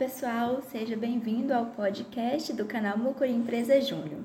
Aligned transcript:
pessoal, 0.00 0.62
seja 0.72 0.96
bem-vindo 0.96 1.52
ao 1.52 1.66
podcast 1.66 2.54
do 2.54 2.64
canal 2.64 2.96
Mucuri 2.96 3.30
Empresa 3.30 3.78
Júnior. 3.82 4.24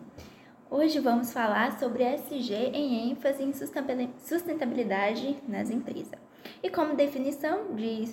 Hoje 0.71 1.01
vamos 1.01 1.33
falar 1.33 1.77
sobre 1.77 2.01
SG 2.01 2.53
em 2.71 3.11
ênfase 3.11 3.43
em 3.43 3.51
sustentabilidade 3.51 5.37
nas 5.45 5.69
empresas. 5.69 6.17
E 6.63 6.69
como 6.69 6.95
definição 6.95 7.75
de 7.75 8.07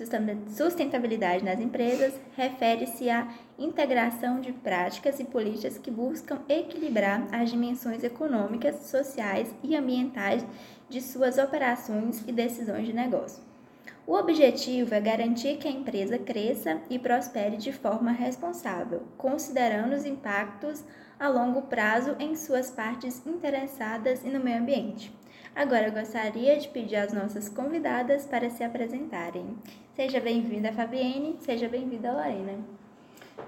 sustentabilidade 0.52 1.44
nas 1.44 1.60
empresas, 1.60 2.12
refere-se 2.36 3.08
à 3.08 3.32
integração 3.56 4.40
de 4.40 4.52
práticas 4.52 5.20
e 5.20 5.24
políticas 5.24 5.78
que 5.78 5.88
buscam 5.88 6.40
equilibrar 6.48 7.28
as 7.30 7.48
dimensões 7.48 8.02
econômicas, 8.02 8.86
sociais 8.86 9.54
e 9.62 9.76
ambientais 9.76 10.44
de 10.88 11.00
suas 11.00 11.38
operações 11.38 12.24
e 12.26 12.32
decisões 12.32 12.86
de 12.86 12.92
negócio. 12.92 13.51
O 14.04 14.14
objetivo 14.14 14.94
é 14.94 15.00
garantir 15.00 15.58
que 15.58 15.68
a 15.68 15.70
empresa 15.70 16.18
cresça 16.18 16.80
e 16.90 16.98
prospere 16.98 17.56
de 17.56 17.72
forma 17.72 18.10
responsável, 18.10 19.02
considerando 19.16 19.94
os 19.94 20.04
impactos 20.04 20.82
a 21.20 21.28
longo 21.28 21.62
prazo 21.62 22.16
em 22.18 22.34
suas 22.34 22.68
partes 22.68 23.24
interessadas 23.24 24.24
e 24.24 24.28
no 24.28 24.40
meio 24.40 24.58
ambiente. 24.58 25.14
Agora 25.54 25.86
eu 25.86 25.92
gostaria 25.92 26.58
de 26.58 26.66
pedir 26.68 26.96
às 26.96 27.12
nossas 27.12 27.48
convidadas 27.48 28.26
para 28.26 28.50
se 28.50 28.64
apresentarem. 28.64 29.56
Seja 29.94 30.18
bem-vinda, 30.18 30.72
Fabienne, 30.72 31.36
seja 31.38 31.68
bem-vinda, 31.68 32.10
Lorena. 32.10 32.58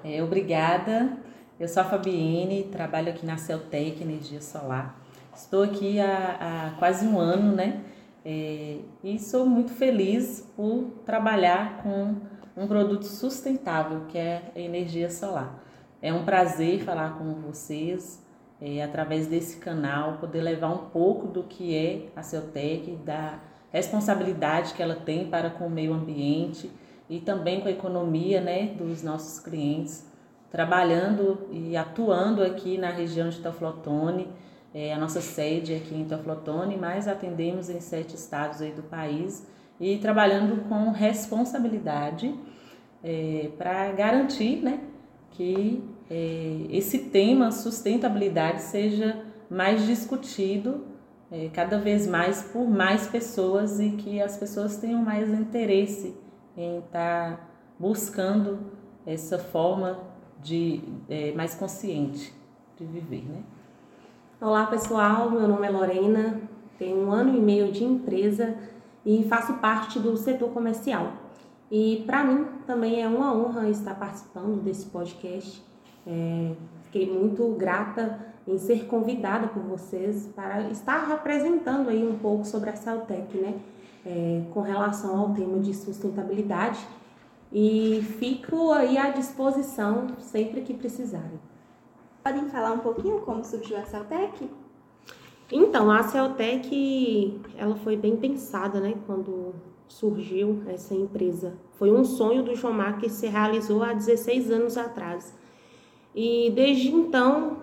É, 0.04 0.22
obrigada. 0.22 1.18
Eu 1.58 1.66
sou 1.66 1.82
a 1.82 1.86
Fabienne, 1.86 2.68
trabalho 2.70 3.08
aqui 3.08 3.26
na 3.26 3.36
Celtec 3.38 4.00
Energia 4.00 4.40
Solar. 4.40 4.94
Estou 5.34 5.64
aqui 5.64 5.98
há, 5.98 6.36
há 6.74 6.78
quase 6.78 7.04
um 7.04 7.18
ano, 7.18 7.56
né? 7.56 7.80
É, 8.24 8.78
e 9.02 9.18
sou 9.18 9.44
muito 9.44 9.72
feliz 9.72 10.50
por 10.56 10.84
trabalhar 11.04 11.82
com 11.82 12.16
um 12.56 12.66
produto 12.66 13.04
sustentável, 13.04 14.06
que 14.08 14.16
é 14.16 14.50
a 14.54 14.58
energia 14.58 15.10
solar. 15.10 15.62
É 16.00 16.12
um 16.12 16.24
prazer 16.24 16.82
falar 16.82 17.18
com 17.18 17.34
vocês, 17.34 18.24
é, 18.60 18.82
através 18.82 19.26
desse 19.26 19.58
canal, 19.58 20.18
poder 20.18 20.40
levar 20.40 20.70
um 20.70 20.86
pouco 20.90 21.26
do 21.26 21.42
que 21.42 21.74
é 21.74 22.06
a 22.16 22.22
Celtec, 22.22 22.96
da 23.04 23.40
responsabilidade 23.70 24.72
que 24.72 24.82
ela 24.82 24.94
tem 24.94 25.28
para 25.28 25.50
com 25.50 25.66
o 25.66 25.70
meio 25.70 25.92
ambiente 25.92 26.70
e 27.10 27.20
também 27.20 27.60
com 27.60 27.68
a 27.68 27.72
economia 27.72 28.40
né, 28.40 28.68
dos 28.78 29.02
nossos 29.02 29.40
clientes, 29.40 30.06
trabalhando 30.50 31.48
e 31.50 31.76
atuando 31.76 32.42
aqui 32.42 32.78
na 32.78 32.90
região 32.90 33.28
de 33.28 33.40
Teoflotone, 33.40 34.28
é, 34.74 34.92
a 34.92 34.98
nossa 34.98 35.20
sede 35.20 35.72
aqui 35.72 35.94
em 35.94 36.04
Teoflotone, 36.04 36.76
mas 36.76 37.06
atendemos 37.06 37.70
em 37.70 37.80
sete 37.80 38.16
estados 38.16 38.60
aí 38.60 38.72
do 38.72 38.82
país 38.82 39.46
e 39.80 39.96
trabalhando 39.98 40.68
com 40.68 40.90
responsabilidade 40.90 42.34
é, 43.02 43.50
para 43.56 43.92
garantir 43.92 44.56
né, 44.56 44.80
que 45.30 45.82
é, 46.10 46.66
esse 46.70 46.98
tema 47.10 47.52
sustentabilidade 47.52 48.62
seja 48.62 49.24
mais 49.48 49.86
discutido 49.86 50.86
é, 51.30 51.48
cada 51.52 51.78
vez 51.78 52.06
mais 52.06 52.42
por 52.42 52.68
mais 52.68 53.06
pessoas 53.06 53.78
e 53.78 53.90
que 53.90 54.20
as 54.20 54.36
pessoas 54.36 54.76
tenham 54.76 55.02
mais 55.02 55.28
interesse 55.30 56.16
em 56.56 56.78
estar 56.78 57.36
tá 57.36 57.48
buscando 57.78 58.72
essa 59.06 59.38
forma 59.38 59.98
de 60.42 60.82
é, 61.08 61.32
mais 61.32 61.54
consciente 61.54 62.32
de 62.76 62.84
viver, 62.84 63.24
né? 63.24 63.42
Olá 64.44 64.66
pessoal, 64.66 65.30
meu 65.30 65.48
nome 65.48 65.66
é 65.66 65.70
Lorena, 65.70 66.38
tenho 66.78 66.98
um 66.98 67.10
ano 67.10 67.34
e 67.34 67.40
meio 67.40 67.72
de 67.72 67.82
empresa 67.82 68.54
e 69.02 69.24
faço 69.26 69.54
parte 69.54 69.98
do 69.98 70.18
setor 70.18 70.50
comercial. 70.50 71.14
E 71.70 72.02
para 72.04 72.22
mim 72.22 72.46
também 72.66 73.02
é 73.02 73.08
uma 73.08 73.34
honra 73.34 73.70
estar 73.70 73.94
participando 73.94 74.62
desse 74.62 74.84
podcast 74.84 75.64
é, 76.06 76.52
fiquei 76.82 77.10
muito 77.10 77.54
grata 77.56 78.20
em 78.46 78.58
ser 78.58 78.84
convidada 78.84 79.48
por 79.48 79.62
vocês 79.62 80.28
para 80.36 80.68
estar 80.68 81.10
apresentando 81.10 81.88
aí 81.88 82.06
um 82.06 82.18
pouco 82.18 82.44
sobre 82.44 82.68
a 82.68 82.76
Celtec, 82.76 83.38
né? 83.38 83.54
É, 84.04 84.42
com 84.52 84.60
relação 84.60 85.18
ao 85.18 85.32
tema 85.32 85.58
de 85.58 85.72
sustentabilidade 85.72 86.86
e 87.50 88.06
fico 88.18 88.72
aí 88.72 88.98
à 88.98 89.08
disposição 89.08 90.08
sempre 90.18 90.60
que 90.60 90.74
precisarem. 90.74 91.40
Podem 92.24 92.48
falar 92.48 92.72
um 92.72 92.78
pouquinho 92.78 93.20
como 93.20 93.44
surgiu 93.44 93.76
a 93.76 93.84
Celtec? 93.84 94.48
Então, 95.52 95.90
a 95.90 96.02
Celtec, 96.04 97.38
ela 97.54 97.76
foi 97.76 97.98
bem 97.98 98.16
pensada, 98.16 98.80
né, 98.80 98.94
quando 99.06 99.54
surgiu 99.86 100.62
essa 100.66 100.94
empresa. 100.94 101.52
Foi 101.74 101.92
um 101.92 102.02
sonho 102.02 102.42
do 102.42 102.56
Jomar 102.56 102.98
que 102.98 103.10
se 103.10 103.26
realizou 103.26 103.82
há 103.82 103.92
16 103.92 104.50
anos 104.50 104.78
atrás. 104.78 105.34
E 106.14 106.50
desde 106.56 106.88
então, 106.88 107.58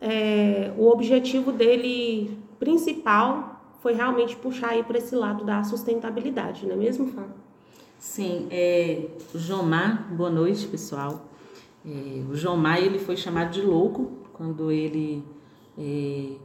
é, 0.00 0.72
o 0.78 0.86
objetivo 0.90 1.50
dele 1.50 2.38
principal 2.60 3.60
foi 3.80 3.94
realmente 3.94 4.36
puxar 4.36 4.70
aí 4.70 4.84
para 4.84 4.98
esse 4.98 5.16
lado 5.16 5.44
da 5.44 5.64
sustentabilidade, 5.64 6.66
não 6.66 6.74
é 6.74 6.76
mesmo, 6.76 7.08
Fá? 7.08 7.26
Sim, 7.98 8.46
é, 8.52 9.08
o 9.34 9.38
Jomar, 9.38 10.14
boa 10.14 10.30
noite, 10.30 10.68
pessoal. 10.68 11.33
É, 11.86 12.22
o 12.30 12.34
Jomar 12.34 12.78
ele 12.78 12.98
foi 12.98 13.16
chamado 13.16 13.50
de 13.50 13.60
louco 13.60 14.12
quando 14.32 14.70
ele 14.70 15.22
é, 15.78 16.36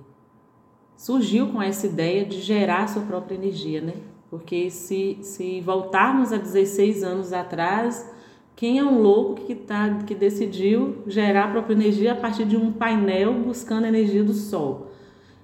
surgiu 0.95 1.47
com 1.47 1.61
essa 1.61 1.87
ideia 1.87 2.25
de 2.25 2.41
gerar 2.41 2.87
sua 2.87 3.03
própria 3.03 3.35
energia, 3.35 3.79
né? 3.79 3.93
Porque 4.29 4.69
se, 4.69 5.17
se 5.21 5.61
voltarmos 5.61 6.31
a 6.31 6.37
16 6.37 7.03
anos 7.03 7.33
atrás, 7.33 8.07
quem 8.55 8.77
é 8.77 8.83
um 8.83 9.01
louco 9.01 9.45
que, 9.45 9.55
tá, 9.55 10.03
que 10.05 10.13
decidiu 10.13 10.97
gerar 11.07 11.45
a 11.45 11.51
própria 11.51 11.73
energia 11.73 12.11
a 12.11 12.15
partir 12.15 12.45
de 12.45 12.57
um 12.57 12.71
painel 12.71 13.33
buscando 13.33 13.85
a 13.85 13.87
energia 13.87 14.23
do 14.23 14.33
sol? 14.33 14.91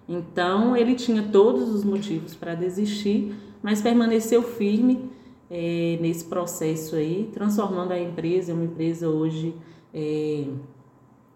Então, 0.07 0.75
ele 0.75 0.93
tinha 0.93 1.23
todos 1.23 1.73
os 1.73 1.83
motivos 1.83 2.35
para 2.35 2.53
desistir, 2.53 3.33
mas 3.63 3.81
permaneceu 3.81 4.43
firme 4.43 5.09
é, 5.49 5.97
nesse 5.99 6.25
processo 6.25 6.95
aí, 6.95 7.29
transformando 7.33 7.91
a 7.91 7.99
empresa 7.99 8.51
em 8.51 8.55
uma 8.55 8.65
empresa 8.65 9.09
hoje, 9.09 9.55
é, 9.95 10.43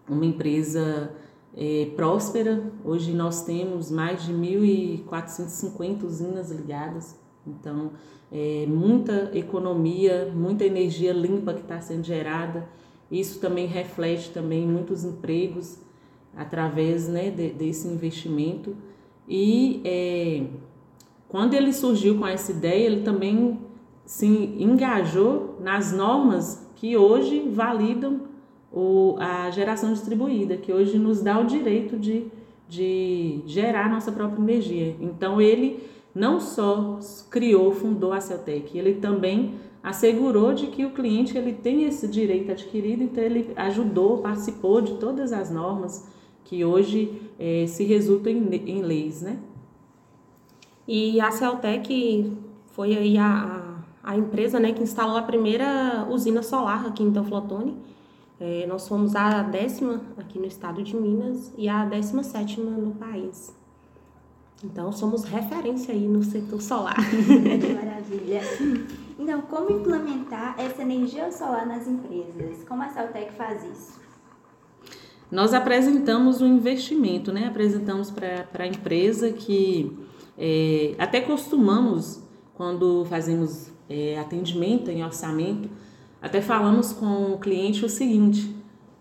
uma 0.06 0.26
empresa 0.26 1.12
é, 1.56 1.90
próspera. 1.96 2.70
Hoje 2.84 3.12
nós 3.12 3.42
temos 3.44 3.90
mais 3.90 4.22
de 4.24 4.34
1.450 4.34 6.04
usinas 6.04 6.50
ligadas, 6.50 7.18
então 7.46 7.92
é, 8.30 8.66
muita 8.68 9.30
economia, 9.34 10.30
muita 10.34 10.64
energia 10.64 11.14
limpa 11.14 11.54
que 11.54 11.62
está 11.62 11.80
sendo 11.80 12.04
gerada. 12.04 12.68
Isso 13.10 13.40
também 13.40 13.66
reflete 13.66 14.30
também 14.30 14.66
muitos 14.66 15.04
empregos 15.04 15.78
através 16.36 17.08
né, 17.08 17.30
de, 17.30 17.50
desse 17.50 17.88
investimento. 17.88 18.76
E 19.26 19.80
é, 19.84 20.46
quando 21.28 21.54
ele 21.54 21.72
surgiu 21.72 22.18
com 22.18 22.26
essa 22.26 22.52
ideia, 22.52 22.86
ele 22.86 23.02
também 23.02 23.58
se 24.04 24.26
engajou 24.26 25.56
nas 25.60 25.92
normas 25.92 26.68
que 26.76 26.96
hoje 26.96 27.48
validam 27.48 28.29
o, 28.72 29.16
a 29.18 29.50
geração 29.50 29.92
distribuída, 29.92 30.56
que 30.56 30.72
hoje 30.72 30.98
nos 30.98 31.20
dá 31.20 31.38
o 31.38 31.44
direito 31.44 31.96
de, 31.96 32.26
de 32.68 33.40
gerar 33.46 33.90
nossa 33.90 34.12
própria 34.12 34.40
energia. 34.40 34.96
Então 35.00 35.40
ele 35.40 35.82
não 36.14 36.40
só 36.40 36.98
criou, 37.30 37.72
fundou 37.72 38.12
a 38.12 38.20
Celtec, 38.20 38.76
ele 38.76 38.94
também 38.94 39.54
assegurou 39.82 40.52
de 40.52 40.66
que 40.66 40.84
o 40.84 40.90
cliente 40.90 41.36
ele 41.36 41.52
tem 41.52 41.84
esse 41.84 42.06
direito 42.06 42.52
adquirido, 42.52 43.02
então 43.02 43.24
ele 43.24 43.52
ajudou, 43.56 44.18
participou 44.18 44.80
de 44.80 44.94
todas 44.94 45.32
as 45.32 45.50
normas 45.50 46.06
que 46.44 46.64
hoje 46.64 47.30
é, 47.38 47.64
se 47.66 47.84
resultam 47.84 48.32
em, 48.32 48.54
em, 48.54 48.82
leis, 48.82 49.22
né? 49.22 49.38
E 50.86 51.20
a 51.20 51.30
Celtec 51.30 52.36
foi 52.72 52.96
aí 52.96 53.16
a, 53.16 53.84
a, 54.02 54.12
a, 54.12 54.16
empresa 54.16 54.58
né, 54.58 54.72
que 54.72 54.82
instalou 54.82 55.16
a 55.16 55.22
primeira 55.22 56.06
usina 56.10 56.42
solar 56.42 56.86
aqui 56.86 57.02
em 57.02 57.12
Teoflotone. 57.12 57.76
É, 58.40 58.64
nós 58.66 58.88
fomos 58.88 59.14
a 59.14 59.42
décima 59.42 60.00
aqui 60.16 60.38
no 60.38 60.46
estado 60.46 60.82
de 60.82 60.96
Minas 60.96 61.52
e 61.58 61.68
a 61.68 61.84
décima 61.84 62.22
sétima 62.22 62.70
no 62.70 62.92
país. 62.92 63.54
Então, 64.64 64.90
somos 64.92 65.24
referência 65.24 65.92
aí 65.92 66.08
no 66.08 66.22
setor 66.22 66.60
solar. 66.60 66.96
Maravilha. 67.74 68.40
Então, 69.18 69.42
como 69.42 69.70
implementar 69.70 70.58
essa 70.58 70.80
energia 70.82 71.30
solar 71.30 71.66
nas 71.66 71.86
empresas? 71.86 72.64
Como 72.66 72.82
a 72.82 72.88
Celtec 72.88 73.32
faz 73.34 73.62
isso? 73.64 74.00
Nós 75.30 75.54
apresentamos 75.54 76.40
o 76.40 76.44
um 76.44 76.56
investimento, 76.56 77.32
né? 77.32 77.46
Apresentamos 77.46 78.10
para 78.10 78.64
a 78.64 78.66
empresa 78.66 79.30
que 79.30 79.96
é, 80.36 80.94
até 80.98 81.20
costumamos, 81.20 82.22
quando 82.54 83.04
fazemos 83.04 83.70
é, 83.88 84.18
atendimento 84.18 84.90
em 84.90 85.04
orçamento, 85.04 85.68
até 86.20 86.40
falamos 86.40 86.92
com 86.92 87.32
o 87.32 87.38
cliente 87.38 87.84
o 87.84 87.88
seguinte: 87.88 88.54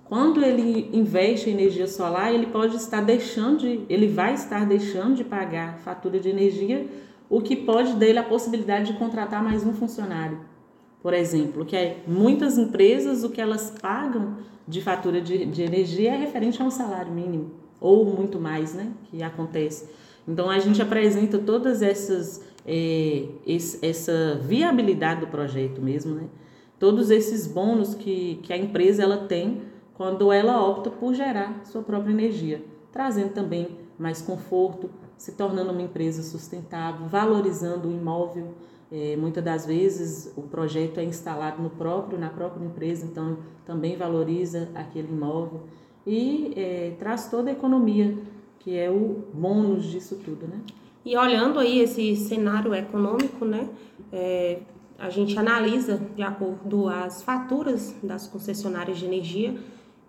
quando 0.06 0.44
ele 0.44 0.90
investe 0.92 1.50
em 1.50 1.54
energia 1.54 1.88
solar, 1.88 2.34
ele 2.34 2.48
pode 2.48 2.76
estar 2.76 3.02
deixando 3.02 3.60
de, 3.60 3.82
ele 3.90 4.08
vai 4.08 4.34
estar 4.34 4.66
deixando 4.66 5.16
de 5.16 5.24
pagar 5.24 5.78
fatura 5.80 6.20
de 6.20 6.30
energia, 6.30 6.88
o 7.30 7.42
que 7.42 7.56
pode 7.56 7.94
dar 7.94 8.08
ele 8.08 8.20
a 8.20 8.24
possibilidade 8.24 8.94
de 8.94 8.98
contratar 8.98 9.44
mais 9.44 9.64
um 9.66 9.74
funcionário. 9.74 10.40
por 11.02 11.14
exemplo, 11.14 11.64
que 11.64 11.76
é 11.76 12.04
muitas 12.08 12.58
empresas 12.58 13.24
o 13.24 13.30
que 13.30 13.40
elas 13.40 13.72
pagam 13.82 14.38
de 14.68 14.82
fatura 14.82 15.22
de, 15.22 15.46
de 15.46 15.62
energia 15.62 16.14
é 16.14 16.18
referente 16.18 16.62
a 16.62 16.66
um 16.66 16.72
salário 16.72 17.12
mínimo 17.12 17.52
ou 17.80 18.04
muito 18.06 18.40
mais, 18.40 18.74
né, 18.74 18.92
que 19.06 19.24
acontece. 19.24 19.90
Então 20.28 20.50
a 20.50 20.60
gente 20.60 20.82
apresenta 20.82 21.40
todas 21.40 21.82
essas 21.82 22.44
é, 22.66 23.26
esse, 23.48 23.84
essa 23.86 24.40
viabilidade 24.44 25.22
do 25.22 25.28
projeto 25.28 25.82
mesmo, 25.82 26.16
né? 26.16 26.24
Todos 26.80 27.12
esses 27.12 27.46
bônus 27.46 27.94
que, 27.94 28.40
que 28.42 28.54
a 28.54 28.58
empresa 28.58 29.04
ela 29.04 29.18
tem 29.18 29.62
quando 29.96 30.32
ela 30.32 30.66
opta 30.66 30.90
por 30.90 31.14
gerar 31.14 31.62
sua 31.66 31.82
própria 31.82 32.12
energia, 32.12 32.64
trazendo 32.92 33.34
também 33.34 33.78
mais 33.98 34.22
conforto, 34.22 34.90
se 35.18 35.34
tornando 35.34 35.72
uma 35.72 35.82
empresa 35.82 36.24
sustentável, 36.24 37.06
valorizando 37.06 37.90
o 37.90 37.92
imóvel. 37.92 38.54
É, 38.90 39.16
muitas 39.18 39.44
das 39.44 39.66
vezes 39.66 40.34
o 40.36 40.42
projeto 40.42 41.00
é 41.00 41.04
instalado 41.04 41.62
no 41.62 41.70
próprio, 41.70 42.18
na 42.18 42.30
própria 42.30 42.66
empresa, 42.66 43.06
então 43.06 43.38
também 43.66 43.98
valoriza 43.98 44.70
aquele 44.74 45.10
imóvel 45.10 45.64
e 46.08 46.54
é, 46.56 46.96
traz 46.98 47.30
toda 47.30 47.50
a 47.50 47.54
economia, 47.54 48.18
que 48.58 48.76
é 48.76 48.90
o 48.90 49.26
bônus 49.34 49.84
disso 49.84 50.16
tudo, 50.24 50.48
né? 50.48 50.60
E 51.06 51.16
olhando 51.16 51.60
aí 51.60 51.80
esse 51.80 52.16
cenário 52.16 52.74
econômico, 52.74 53.46
né, 53.46 53.70
é, 54.12 54.60
a 55.00 55.10
gente 55.10 55.38
analisa 55.38 56.00
de 56.16 56.22
acordo 56.22 56.88
as 56.88 57.22
faturas 57.22 57.96
das 58.04 58.28
concessionárias 58.28 58.98
de 58.98 59.06
energia 59.06 59.56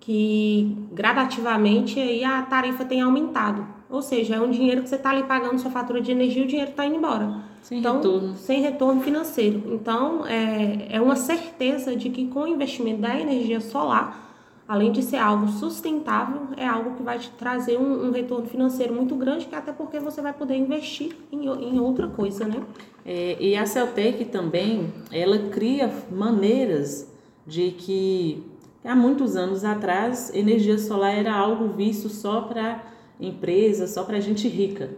que 0.00 0.76
gradativamente 0.92 2.00
aí 2.00 2.24
a 2.24 2.42
tarifa 2.42 2.84
tem 2.84 3.02
aumentado. 3.02 3.66
Ou 3.88 4.00
seja, 4.00 4.36
é 4.36 4.40
um 4.40 4.50
dinheiro 4.50 4.82
que 4.82 4.88
você 4.88 4.96
está 4.96 5.10
ali 5.10 5.24
pagando 5.24 5.58
sua 5.58 5.70
fatura 5.70 6.00
de 6.00 6.10
energia 6.10 6.42
e 6.42 6.44
o 6.44 6.48
dinheiro 6.48 6.70
está 6.70 6.86
indo 6.86 6.96
embora. 6.96 7.42
Sem 7.60 7.78
então, 7.78 7.96
retorno. 7.96 8.36
Sem 8.36 8.60
retorno 8.62 9.00
financeiro. 9.02 9.62
Então, 9.74 10.26
é, 10.26 10.86
é 10.90 11.00
uma 11.00 11.16
certeza 11.16 11.94
de 11.94 12.08
que 12.08 12.26
com 12.28 12.40
o 12.40 12.46
investimento 12.46 13.02
da 13.02 13.18
energia 13.18 13.60
solar, 13.60 14.29
além 14.70 14.92
de 14.92 15.02
ser 15.02 15.16
algo 15.16 15.48
sustentável, 15.48 16.42
é 16.56 16.64
algo 16.64 16.94
que 16.94 17.02
vai 17.02 17.18
te 17.18 17.28
trazer 17.30 17.76
um, 17.76 18.06
um 18.06 18.12
retorno 18.12 18.46
financeiro 18.46 18.94
muito 18.94 19.16
grande, 19.16 19.46
que 19.46 19.54
até 19.56 19.72
porque 19.72 19.98
você 19.98 20.22
vai 20.22 20.32
poder 20.32 20.54
investir 20.54 21.16
em, 21.32 21.46
em 21.46 21.80
outra 21.80 22.06
coisa, 22.06 22.46
né? 22.46 22.62
É, 23.04 23.36
e 23.40 23.56
a 23.56 23.66
Celtec 23.66 24.26
também, 24.26 24.92
ela 25.10 25.36
cria 25.48 25.92
maneiras 26.08 27.12
de 27.44 27.72
que 27.72 28.44
há 28.84 28.94
muitos 28.94 29.34
anos 29.34 29.64
atrás, 29.64 30.32
energia 30.32 30.78
solar 30.78 31.18
era 31.18 31.34
algo 31.34 31.74
visto 31.74 32.08
só 32.08 32.42
para 32.42 32.80
empresas, 33.18 33.90
só 33.90 34.04
para 34.04 34.20
gente 34.20 34.46
rica, 34.46 34.90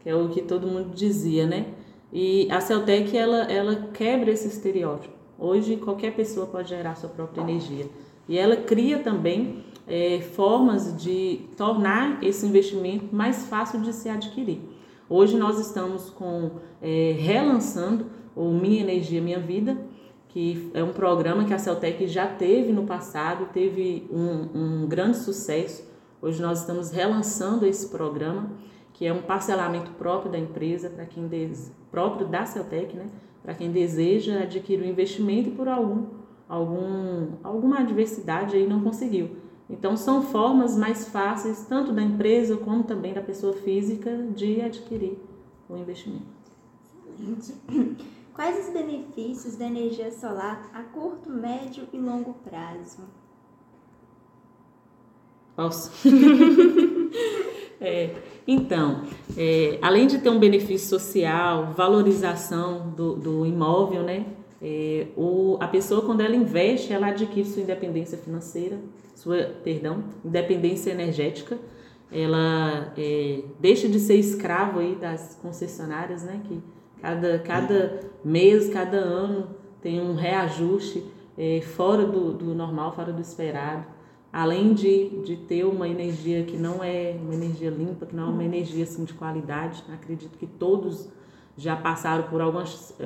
que 0.00 0.08
é 0.10 0.16
o 0.16 0.30
que 0.30 0.42
todo 0.42 0.66
mundo 0.66 0.90
dizia, 0.92 1.46
né? 1.46 1.66
E 2.12 2.48
a 2.50 2.60
Celtec, 2.60 3.16
ela, 3.16 3.44
ela 3.44 3.88
quebra 3.94 4.32
esse 4.32 4.48
estereótipo. 4.48 5.14
Hoje, 5.38 5.76
qualquer 5.76 6.12
pessoa 6.12 6.46
pode 6.46 6.70
gerar 6.70 6.96
sua 6.96 7.10
própria 7.10 7.42
energia. 7.42 7.86
E 8.28 8.36
ela 8.38 8.56
cria 8.56 8.98
também 8.98 9.64
é, 9.86 10.20
formas 10.20 11.00
de 11.00 11.40
tornar 11.56 12.22
esse 12.22 12.44
investimento 12.44 13.14
mais 13.14 13.46
fácil 13.46 13.80
de 13.80 13.92
se 13.92 14.08
adquirir. 14.08 14.60
Hoje 15.08 15.36
nós 15.36 15.60
estamos 15.60 16.10
com 16.10 16.52
é, 16.82 17.14
relançando 17.16 18.06
o 18.34 18.50
Minha 18.50 18.80
Energia 18.80 19.22
Minha 19.22 19.38
Vida, 19.38 19.78
que 20.28 20.70
é 20.74 20.82
um 20.82 20.92
programa 20.92 21.44
que 21.44 21.54
a 21.54 21.58
Celtec 21.58 22.06
já 22.08 22.26
teve 22.26 22.72
no 22.72 22.84
passado, 22.84 23.48
teve 23.52 24.08
um, 24.10 24.82
um 24.82 24.86
grande 24.86 25.16
sucesso. 25.18 25.88
Hoje 26.20 26.42
nós 26.42 26.60
estamos 26.60 26.90
relançando 26.90 27.64
esse 27.64 27.88
programa, 27.88 28.50
que 28.92 29.06
é 29.06 29.12
um 29.12 29.22
parcelamento 29.22 29.92
próprio 29.92 30.32
da 30.32 30.38
empresa, 30.38 30.90
para 30.90 31.06
quem 31.06 31.28
des... 31.28 31.72
próprio 31.90 32.26
da 32.26 32.44
Celtec, 32.44 32.96
né? 32.96 33.06
para 33.42 33.54
quem 33.54 33.70
deseja 33.70 34.42
adquirir 34.42 34.82
o 34.82 34.88
investimento 34.88 35.50
por 35.52 35.68
algum 35.68 36.06
algum, 36.48 37.28
alguma 37.42 37.80
adversidade 37.80 38.56
aí 38.56 38.66
não 38.66 38.80
conseguiu. 38.80 39.36
Então, 39.68 39.96
são 39.96 40.22
formas 40.22 40.76
mais 40.76 41.08
fáceis, 41.08 41.66
tanto 41.68 41.92
da 41.92 42.02
empresa 42.02 42.56
como 42.56 42.84
também 42.84 43.12
da 43.12 43.20
pessoa 43.20 43.52
física, 43.52 44.16
de 44.34 44.60
adquirir 44.60 45.18
o 45.68 45.76
investimento. 45.76 46.24
Excelente. 47.08 47.54
Quais 48.32 48.66
os 48.66 48.72
benefícios 48.72 49.56
da 49.56 49.64
energia 49.64 50.12
solar 50.12 50.70
a 50.72 50.82
curto, 50.82 51.30
médio 51.30 51.88
e 51.90 51.98
longo 51.98 52.34
prazo? 52.44 53.02
Posso? 55.56 55.90
é, 57.80 58.14
então, 58.46 59.04
é, 59.38 59.78
além 59.80 60.06
de 60.06 60.18
ter 60.18 60.28
um 60.28 60.38
benefício 60.38 60.86
social, 60.86 61.72
valorização 61.72 62.90
do, 62.90 63.16
do 63.16 63.46
imóvel, 63.46 64.02
né? 64.02 64.26
É, 64.60 65.08
o, 65.16 65.56
a 65.60 65.68
pessoa, 65.68 66.02
quando 66.02 66.20
ela 66.20 66.34
investe, 66.34 66.92
ela 66.92 67.08
adquire 67.08 67.46
sua 67.46 67.62
independência 67.62 68.16
financeira, 68.16 68.78
sua, 69.14 69.36
perdão, 69.62 70.04
independência 70.24 70.90
energética. 70.90 71.58
Ela 72.10 72.92
é, 72.96 73.42
deixa 73.60 73.88
de 73.88 73.98
ser 73.98 74.14
escravo 74.14 74.78
aí 74.78 74.94
das 74.94 75.38
concessionárias, 75.42 76.22
né? 76.22 76.40
Que 76.44 76.62
cada, 77.00 77.38
cada 77.40 78.00
mês, 78.24 78.68
cada 78.68 78.96
ano 78.96 79.48
tem 79.82 80.00
um 80.00 80.14
reajuste 80.14 81.04
é, 81.36 81.60
fora 81.60 82.06
do, 82.06 82.32
do 82.32 82.54
normal, 82.54 82.94
fora 82.94 83.12
do 83.12 83.20
esperado. 83.20 83.84
Além 84.32 84.74
de, 84.74 85.22
de 85.24 85.36
ter 85.36 85.64
uma 85.64 85.88
energia 85.88 86.44
que 86.44 86.56
não 86.56 86.82
é 86.82 87.16
uma 87.20 87.34
energia 87.34 87.70
limpa, 87.70 88.06
que 88.06 88.14
não 88.14 88.24
é 88.24 88.30
uma 88.30 88.44
energia 88.44 88.84
assim, 88.84 89.04
de 89.04 89.14
qualidade, 89.14 89.82
acredito 89.92 90.36
que 90.38 90.46
todos 90.46 91.08
já 91.56 91.74
passaram 91.74 92.24
por 92.24 92.40
alguma, 92.40 92.64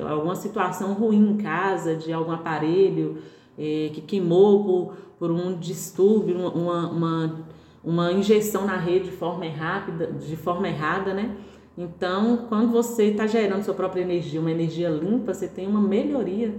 alguma 0.09 0.35
situação 0.35 0.93
ruim 0.93 1.31
em 1.31 1.37
casa, 1.37 1.95
de 1.95 2.11
algum 2.11 2.31
aparelho 2.31 3.17
é, 3.57 3.89
que 3.93 4.01
queimou 4.01 4.63
por, 4.63 4.95
por 5.17 5.31
um 5.31 5.57
distúrbio, 5.57 6.35
uma, 6.35 6.89
uma, 6.89 7.45
uma 7.83 8.11
injeção 8.11 8.65
na 8.65 8.75
rede 8.75 9.05
de 9.05 9.11
forma 9.11 9.47
rápida, 9.47 10.07
de 10.07 10.35
forma 10.35 10.67
errada, 10.67 11.13
né? 11.13 11.35
Então, 11.77 12.45
quando 12.49 12.71
você 12.71 13.05
está 13.05 13.25
gerando 13.25 13.63
sua 13.63 13.73
própria 13.73 14.01
energia, 14.01 14.39
uma 14.39 14.51
energia 14.51 14.89
limpa, 14.89 15.33
você 15.33 15.47
tem 15.47 15.65
uma 15.65 15.79
melhoria 15.79 16.53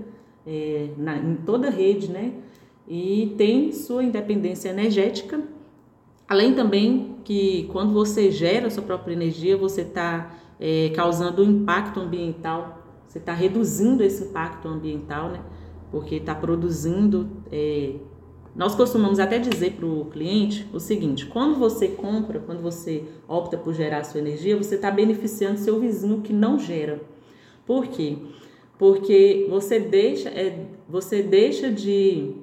é, 0.47 0.89
na, 0.97 1.17
em 1.17 1.37
toda 1.37 1.69
a 1.69 1.71
rede, 1.71 2.11
né? 2.11 2.33
E 2.89 3.35
tem 3.37 3.71
sua 3.73 4.03
independência 4.03 4.71
energética. 4.71 5.41
Além 6.27 6.55
também 6.55 7.17
que 7.25 7.69
quando 7.71 7.93
você 7.93 8.31
gera 8.31 8.71
sua 8.71 8.83
própria 8.83 9.13
energia, 9.13 9.57
você 9.57 9.83
está 9.83 10.35
é, 10.65 10.91
causando 10.91 11.43
impacto 11.43 11.99
ambiental, 11.99 12.79
você 13.05 13.19
está 13.19 13.35
reduzindo 13.35 14.05
esse 14.05 14.23
impacto 14.23 14.69
ambiental, 14.69 15.31
né? 15.31 15.41
Porque 15.91 16.15
está 16.15 16.37
produzindo. 16.37 17.29
É... 17.51 17.95
Nós 18.55 18.73
costumamos 18.77 19.19
até 19.19 19.41
dizer 19.41 19.73
para 19.73 19.87
o 19.87 20.05
cliente 20.05 20.69
o 20.73 20.79
seguinte: 20.79 21.27
quando 21.27 21.59
você 21.59 21.89
compra, 21.89 22.39
quando 22.39 22.63
você 22.63 23.03
opta 23.27 23.59
por 23.59 23.75
gerar 23.75 24.05
sua 24.05 24.21
energia, 24.21 24.57
você 24.57 24.77
está 24.77 24.89
beneficiando 24.89 25.59
seu 25.59 25.81
vizinho 25.81 26.21
que 26.21 26.33
não 26.33 26.57
gera. 26.57 27.03
Por 27.67 27.89
quê? 27.89 28.19
Porque 28.79 29.49
você 29.51 29.81
deixa, 29.81 30.29
é, 30.29 30.67
você 30.89 31.25
deixa 31.25 31.73
de. 31.73 32.37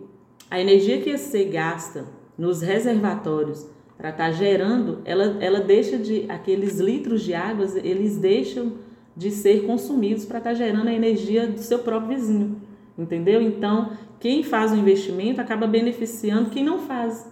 A 0.51 0.59
energia 0.59 0.99
que 0.99 1.17
você 1.17 1.45
gasta 1.45 2.05
nos 2.37 2.61
reservatórios 2.61 3.65
para 3.99 4.11
estar 4.11 4.27
tá 4.27 4.31
gerando, 4.31 4.99
ela, 5.03 5.35
ela 5.41 5.59
deixa 5.59 5.97
de. 5.97 6.25
aqueles 6.29 6.79
litros 6.79 7.21
de 7.21 7.33
água, 7.33 7.65
eles 7.83 8.17
deixam 8.17 8.75
de 9.13 9.29
ser 9.29 9.65
consumidos 9.65 10.23
para 10.23 10.37
estar 10.37 10.51
tá 10.51 10.55
gerando 10.55 10.87
a 10.87 10.93
energia 10.93 11.45
do 11.45 11.59
seu 11.59 11.79
próprio 11.79 12.15
vizinho. 12.15 12.61
Entendeu? 12.97 13.41
Então, 13.41 13.91
quem 14.17 14.41
faz 14.41 14.71
o 14.71 14.75
investimento 14.75 15.41
acaba 15.41 15.67
beneficiando 15.67 16.49
quem 16.49 16.63
não 16.63 16.79
faz. 16.79 17.29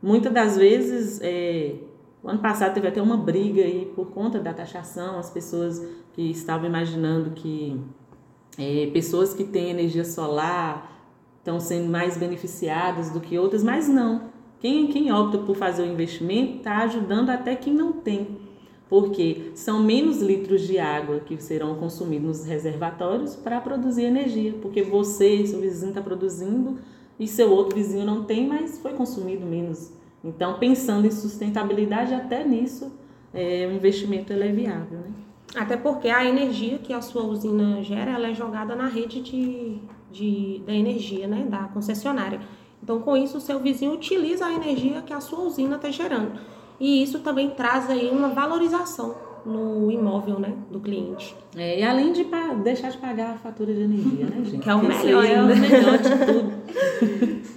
Muitas 0.00 0.32
das 0.32 0.56
vezes, 0.56 1.20
é, 1.20 1.74
o 2.22 2.28
ano 2.28 2.38
passado 2.38 2.72
teve 2.74 2.86
até 2.86 3.02
uma 3.02 3.16
briga 3.16 3.62
aí 3.62 3.90
por 3.96 4.12
conta 4.12 4.38
da 4.38 4.54
taxação, 4.54 5.18
as 5.18 5.28
pessoas 5.28 5.84
que 6.12 6.30
estavam 6.30 6.68
imaginando 6.68 7.30
que 7.30 7.80
é, 8.56 8.88
pessoas 8.92 9.34
que 9.34 9.42
têm 9.42 9.70
energia 9.70 10.04
solar 10.04 10.92
estão 11.38 11.58
sendo 11.58 11.90
mais 11.90 12.16
beneficiadas 12.16 13.10
do 13.10 13.20
que 13.20 13.36
outras, 13.36 13.64
mas 13.64 13.88
não. 13.88 14.35
Quem, 14.66 14.88
quem 14.88 15.12
opta 15.12 15.38
por 15.38 15.54
fazer 15.54 15.84
o 15.84 15.86
investimento 15.86 16.56
está 16.56 16.78
ajudando 16.78 17.30
até 17.30 17.54
quem 17.54 17.72
não 17.72 17.92
tem, 17.92 18.36
porque 18.88 19.52
são 19.54 19.80
menos 19.80 20.20
litros 20.20 20.62
de 20.62 20.76
água 20.76 21.20
que 21.20 21.40
serão 21.40 21.76
consumidos 21.76 22.40
nos 22.40 22.44
reservatórios 22.44 23.36
para 23.36 23.60
produzir 23.60 24.06
energia, 24.06 24.56
porque 24.60 24.82
você, 24.82 25.46
seu 25.46 25.60
vizinho 25.60 25.90
está 25.90 26.02
produzindo 26.02 26.78
e 27.16 27.28
seu 27.28 27.52
outro 27.52 27.76
vizinho 27.76 28.04
não 28.04 28.24
tem, 28.24 28.48
mas 28.48 28.76
foi 28.78 28.92
consumido 28.94 29.46
menos. 29.46 29.92
Então, 30.24 30.58
pensando 30.58 31.06
em 31.06 31.12
sustentabilidade, 31.12 32.12
até 32.12 32.42
nisso 32.42 32.90
é, 33.32 33.68
o 33.70 33.76
investimento 33.76 34.32
é 34.32 34.50
viável. 34.50 34.98
Né? 34.98 35.12
Até 35.54 35.76
porque 35.76 36.08
a 36.08 36.24
energia 36.24 36.78
que 36.78 36.92
a 36.92 37.00
sua 37.00 37.22
usina 37.22 37.84
gera, 37.84 38.10
ela 38.10 38.30
é 38.30 38.34
jogada 38.34 38.74
na 38.74 38.88
rede 38.88 39.20
de, 39.20 39.78
de, 40.10 40.60
da 40.66 40.72
energia, 40.72 41.28
né, 41.28 41.46
da 41.48 41.68
concessionária. 41.68 42.40
Então, 42.82 43.00
com 43.00 43.16
isso, 43.16 43.38
o 43.38 43.40
seu 43.40 43.58
vizinho 43.58 43.92
utiliza 43.92 44.46
a 44.46 44.52
energia 44.52 45.02
que 45.02 45.12
a 45.12 45.20
sua 45.20 45.40
usina 45.40 45.76
está 45.76 45.90
gerando. 45.90 46.38
E 46.78 47.02
isso 47.02 47.20
também 47.20 47.50
traz 47.50 47.90
aí 47.90 48.10
uma 48.10 48.28
valorização 48.28 49.14
no 49.44 49.90
imóvel 49.90 50.38
né, 50.38 50.54
do 50.70 50.80
cliente. 50.80 51.34
É, 51.56 51.80
e 51.80 51.84
além 51.84 52.12
de 52.12 52.26
deixar 52.62 52.90
de 52.90 52.98
pagar 52.98 53.34
a 53.34 53.38
fatura 53.38 53.72
de 53.72 53.82
energia, 53.82 54.26
né, 54.26 54.44
gente? 54.44 54.58
Que 54.62 54.68
é 54.68 54.74
o 54.74 54.82
melhor, 54.82 55.24
é 55.24 55.42
o 55.42 55.46
melhor 55.46 55.98
de 55.98 56.10
tudo. 56.26 57.46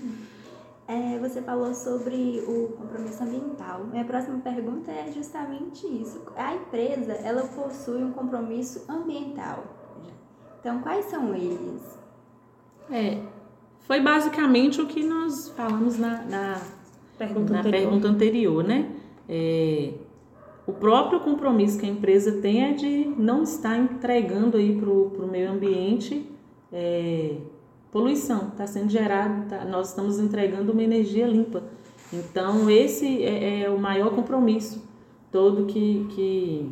É, 0.91 1.19
você 1.19 1.39
falou 1.43 1.71
sobre 1.71 2.43
o 2.47 2.69
compromisso 2.69 3.21
ambiental. 3.21 3.85
Minha 3.91 4.03
próxima 4.05 4.39
pergunta 4.39 4.89
é 4.89 5.11
justamente 5.11 5.85
isso. 5.85 6.19
A 6.35 6.55
empresa, 6.55 7.13
ela 7.13 7.43
possui 7.43 8.03
um 8.03 8.11
compromisso 8.11 8.85
ambiental. 8.89 9.65
Então, 10.59 10.81
quais 10.81 11.05
são 11.05 11.35
eles? 11.35 11.99
É, 12.89 13.21
foi 13.89 14.01
basicamente 14.01 14.79
o 14.79 14.85
que 14.85 15.03
nós 15.03 15.49
falamos 15.57 15.97
na, 15.97 16.21
na, 16.25 16.61
pergunta, 17.17 17.53
na 17.53 17.59
anterior. 17.61 17.81
pergunta 17.81 18.07
anterior, 18.07 18.63
né? 18.63 18.91
É, 19.27 19.93
o 20.67 20.73
próprio 20.73 21.21
compromisso 21.21 21.79
que 21.79 21.87
a 21.87 21.89
empresa 21.89 22.33
tem 22.33 22.65
é 22.65 22.73
de 22.73 23.11
não 23.17 23.41
estar 23.41 23.75
entregando 23.75 24.57
aí 24.57 24.75
para 24.79 24.91
o 24.91 25.27
meio 25.27 25.49
ambiente 25.49 26.23
é, 26.71 27.37
poluição, 27.91 28.49
está 28.49 28.67
sendo 28.67 28.91
gerado, 28.91 29.49
tá, 29.49 29.65
nós 29.65 29.89
estamos 29.89 30.19
entregando 30.19 30.71
uma 30.71 30.83
energia 30.83 31.25
limpa. 31.25 31.63
Então, 32.13 32.69
esse 32.69 33.23
é, 33.23 33.61
é 33.61 33.69
o 33.71 33.79
maior 33.79 34.11
compromisso 34.11 34.87
todo 35.31 35.65
que, 35.65 36.05
que, 36.11 36.71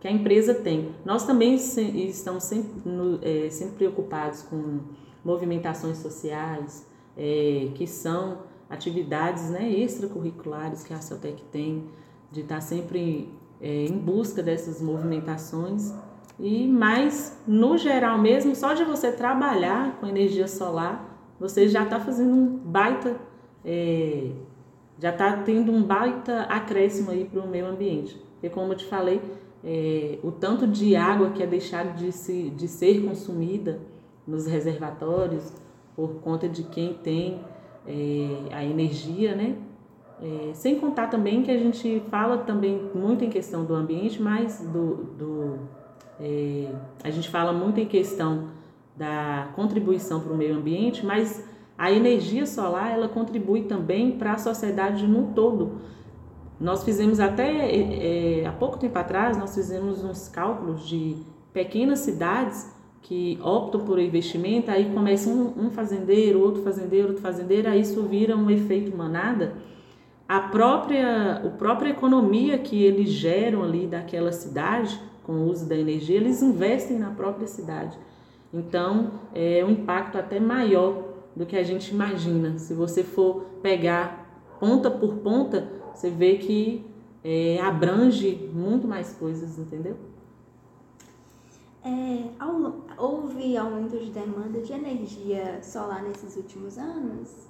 que, 0.00 0.08
a 0.08 0.10
empresa 0.10 0.54
tem. 0.54 0.88
Nós 1.04 1.26
também 1.26 1.58
se, 1.58 1.82
estamos 1.82 2.44
sempre, 2.44 2.88
no, 2.88 3.18
é, 3.20 3.50
sempre 3.50 3.74
preocupados 3.74 4.40
com 4.40 5.03
movimentações 5.24 5.98
sociais, 5.98 6.86
é, 7.16 7.68
que 7.74 7.86
são 7.86 8.38
atividades 8.68 9.50
né, 9.50 9.68
extracurriculares 9.68 10.84
que 10.84 10.92
a 10.92 11.00
Celtec 11.00 11.42
tem, 11.44 11.88
de 12.30 12.40
estar 12.40 12.60
sempre 12.60 13.32
é, 13.60 13.86
em 13.86 13.96
busca 13.96 14.42
dessas 14.42 14.82
movimentações 14.82 15.92
e 16.38 16.66
mais 16.66 17.40
no 17.46 17.78
geral 17.78 18.18
mesmo, 18.18 18.54
só 18.56 18.74
de 18.74 18.84
você 18.84 19.12
trabalhar 19.12 19.98
com 20.00 20.06
energia 20.06 20.48
solar, 20.48 21.32
você 21.38 21.68
já 21.68 21.84
está 21.84 22.00
fazendo 22.00 22.34
um 22.34 22.46
baita, 22.56 23.16
é, 23.64 24.30
já 24.98 25.10
está 25.10 25.36
tendo 25.38 25.70
um 25.70 25.82
baita 25.82 26.42
acréscimo 26.42 27.10
aí 27.10 27.24
para 27.24 27.40
o 27.40 27.48
meio 27.48 27.66
ambiente. 27.66 28.20
Porque 28.34 28.50
como 28.50 28.72
eu 28.72 28.76
te 28.76 28.84
falei, 28.86 29.20
é, 29.62 30.18
o 30.22 30.32
tanto 30.32 30.66
de 30.66 30.96
água 30.96 31.30
que 31.30 31.42
é 31.42 31.46
deixado 31.46 31.96
de, 31.96 32.10
se, 32.10 32.50
de 32.50 32.66
ser 32.66 33.04
consumida 33.04 33.80
nos 34.26 34.46
reservatórios 34.46 35.52
por 35.94 36.20
conta 36.20 36.48
de 36.48 36.62
quem 36.64 36.94
tem 36.94 37.40
é, 37.86 38.54
a 38.54 38.64
energia, 38.64 39.34
né? 39.34 39.56
É, 40.22 40.54
sem 40.54 40.78
contar 40.78 41.08
também 41.08 41.42
que 41.42 41.50
a 41.50 41.58
gente 41.58 42.02
fala 42.08 42.38
também 42.38 42.90
muito 42.94 43.24
em 43.24 43.30
questão 43.30 43.64
do 43.64 43.74
ambiente, 43.74 44.22
mas 44.22 44.60
do, 44.60 44.94
do 45.16 45.58
é, 46.20 46.72
a 47.02 47.10
gente 47.10 47.28
fala 47.28 47.52
muito 47.52 47.80
em 47.80 47.86
questão 47.86 48.48
da 48.96 49.50
contribuição 49.56 50.20
para 50.20 50.32
o 50.32 50.36
meio 50.36 50.56
ambiente, 50.56 51.04
mas 51.04 51.44
a 51.76 51.90
energia 51.90 52.46
solar 52.46 52.92
ela 52.92 53.08
contribui 53.08 53.62
também 53.64 54.12
para 54.12 54.34
a 54.34 54.38
sociedade 54.38 55.06
no 55.06 55.32
todo. 55.34 55.80
Nós 56.60 56.84
fizemos 56.84 57.18
até 57.18 57.50
é, 57.50 58.42
é, 58.42 58.46
há 58.46 58.52
pouco 58.52 58.78
tempo 58.78 58.96
atrás, 58.96 59.36
nós 59.36 59.54
fizemos 59.54 60.04
uns 60.04 60.28
cálculos 60.28 60.86
de 60.86 61.16
pequenas 61.52 62.00
cidades 62.00 62.72
que 63.04 63.38
optam 63.42 63.82
por 63.82 63.98
investimento, 63.98 64.70
aí 64.70 64.90
começa 64.94 65.28
um, 65.28 65.66
um 65.66 65.70
fazendeiro, 65.70 66.40
outro 66.40 66.62
fazendeiro, 66.62 67.08
outro 67.08 67.22
fazendeiro, 67.22 67.68
aí 67.68 67.82
isso 67.82 68.02
vira 68.02 68.34
um 68.34 68.50
efeito 68.50 68.96
manada. 68.96 69.52
A 70.26 70.40
própria, 70.40 71.34
a 71.34 71.50
própria 71.50 71.90
economia 71.90 72.56
que 72.56 72.82
eles 72.82 73.10
geram 73.10 73.62
ali 73.62 73.86
daquela 73.86 74.32
cidade 74.32 74.98
com 75.22 75.32
o 75.32 75.50
uso 75.50 75.68
da 75.68 75.76
energia, 75.76 76.16
eles 76.16 76.42
investem 76.42 76.98
na 76.98 77.10
própria 77.10 77.46
cidade. 77.46 77.98
Então, 78.52 79.20
é 79.34 79.62
um 79.62 79.70
impacto 79.70 80.16
até 80.16 80.40
maior 80.40 81.02
do 81.36 81.44
que 81.44 81.56
a 81.58 81.62
gente 81.62 81.90
imagina. 81.90 82.58
Se 82.58 82.72
você 82.72 83.04
for 83.04 83.44
pegar 83.62 84.56
ponta 84.58 84.90
por 84.90 85.16
ponta, 85.16 85.68
você 85.94 86.08
vê 86.08 86.36
que 86.36 86.86
é, 87.22 87.60
abrange 87.60 88.48
muito 88.50 88.88
mais 88.88 89.12
coisas, 89.12 89.58
entendeu? 89.58 90.13
É, 91.84 92.24
houve 92.96 93.56
aumento 93.58 93.98
de 93.98 94.10
demanda 94.10 94.60
de 94.60 94.72
energia 94.72 95.60
solar 95.62 96.02
nesses 96.02 96.34
últimos 96.36 96.78
anos? 96.78 97.48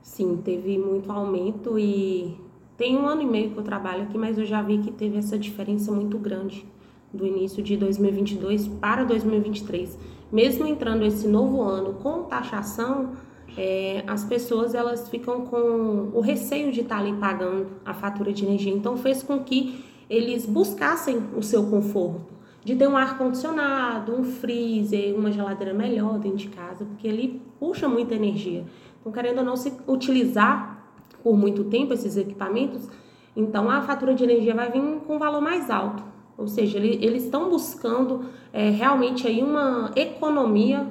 Sim, 0.00 0.40
teve 0.42 0.78
muito 0.78 1.12
aumento 1.12 1.78
e 1.78 2.34
tem 2.78 2.96
um 2.96 3.06
ano 3.06 3.20
e 3.20 3.26
meio 3.26 3.50
que 3.50 3.58
eu 3.58 3.62
trabalho 3.62 4.04
aqui, 4.04 4.16
mas 4.16 4.38
eu 4.38 4.46
já 4.46 4.62
vi 4.62 4.78
que 4.78 4.90
teve 4.90 5.18
essa 5.18 5.38
diferença 5.38 5.92
muito 5.92 6.16
grande 6.16 6.64
do 7.12 7.26
início 7.26 7.62
de 7.62 7.76
2022 7.76 8.68
para 8.68 9.04
2023. 9.04 9.98
Mesmo 10.32 10.66
entrando 10.66 11.04
esse 11.04 11.28
novo 11.28 11.60
ano 11.60 11.94
com 11.94 12.22
taxação, 12.22 13.12
é, 13.56 14.02
as 14.06 14.24
pessoas 14.24 14.74
elas 14.74 15.08
ficam 15.10 15.44
com 15.44 16.10
o 16.14 16.20
receio 16.20 16.72
de 16.72 16.80
estar 16.80 16.98
ali 16.98 17.12
pagando 17.14 17.66
a 17.84 17.92
fatura 17.92 18.32
de 18.32 18.46
energia. 18.46 18.72
Então 18.72 18.96
fez 18.96 19.22
com 19.22 19.40
que 19.40 19.84
eles 20.08 20.46
buscassem 20.46 21.22
o 21.36 21.42
seu 21.42 21.66
conforto, 21.66 22.37
de 22.68 22.76
ter 22.76 22.86
um 22.86 22.98
ar 22.98 23.16
condicionado, 23.16 24.14
um 24.14 24.22
freezer, 24.22 25.16
uma 25.16 25.32
geladeira 25.32 25.72
melhor 25.72 26.18
dentro 26.18 26.36
de 26.36 26.48
casa, 26.48 26.84
porque 26.84 27.08
ele 27.08 27.40
puxa 27.58 27.88
muita 27.88 28.14
energia. 28.14 28.66
Então 29.00 29.10
querendo 29.10 29.38
ou 29.38 29.44
não 29.44 29.56
se 29.56 29.72
utilizar 29.86 30.86
por 31.22 31.34
muito 31.34 31.64
tempo 31.64 31.94
esses 31.94 32.14
equipamentos, 32.18 32.86
então 33.34 33.70
a 33.70 33.80
fatura 33.80 34.14
de 34.14 34.22
energia 34.22 34.54
vai 34.54 34.70
vir 34.70 34.82
com 35.06 35.16
um 35.16 35.18
valor 35.18 35.40
mais 35.40 35.70
alto. 35.70 36.02
Ou 36.36 36.46
seja, 36.46 36.76
ele, 36.76 37.02
eles 37.02 37.24
estão 37.24 37.48
buscando 37.48 38.26
é, 38.52 38.68
realmente 38.68 39.26
aí 39.26 39.42
uma 39.42 39.90
economia 39.96 40.86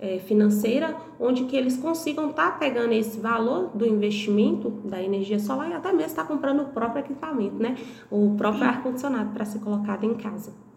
é, 0.00 0.18
financeira 0.18 0.96
onde 1.20 1.44
que 1.44 1.56
eles 1.56 1.76
consigam 1.76 2.30
estar 2.30 2.50
tá 2.50 2.58
pegando 2.58 2.94
esse 2.94 3.20
valor 3.20 3.70
do 3.72 3.86
investimento 3.86 4.70
da 4.84 5.00
energia 5.00 5.38
solar 5.38 5.70
e 5.70 5.74
até 5.74 5.92
mesmo 5.92 6.06
estar 6.06 6.22
tá 6.22 6.28
comprando 6.28 6.62
o 6.62 6.66
próprio 6.70 6.98
equipamento, 6.98 7.62
né? 7.62 7.76
O 8.10 8.34
próprio 8.36 8.64
ar-condicionado 8.64 9.30
para 9.30 9.44
ser 9.44 9.60
colocado 9.60 10.02
em 10.02 10.14
casa. 10.14 10.71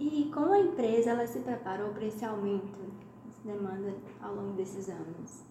E 0.00 0.30
como 0.32 0.54
a 0.54 0.58
empresa 0.58 1.10
ela 1.10 1.26
se 1.26 1.40
preparou 1.40 1.90
para 1.90 2.06
esse 2.06 2.24
aumento 2.24 2.78
de 3.26 3.52
demanda 3.52 3.94
ao 4.22 4.34
longo 4.34 4.54
desses 4.54 4.88
anos? 4.88 5.44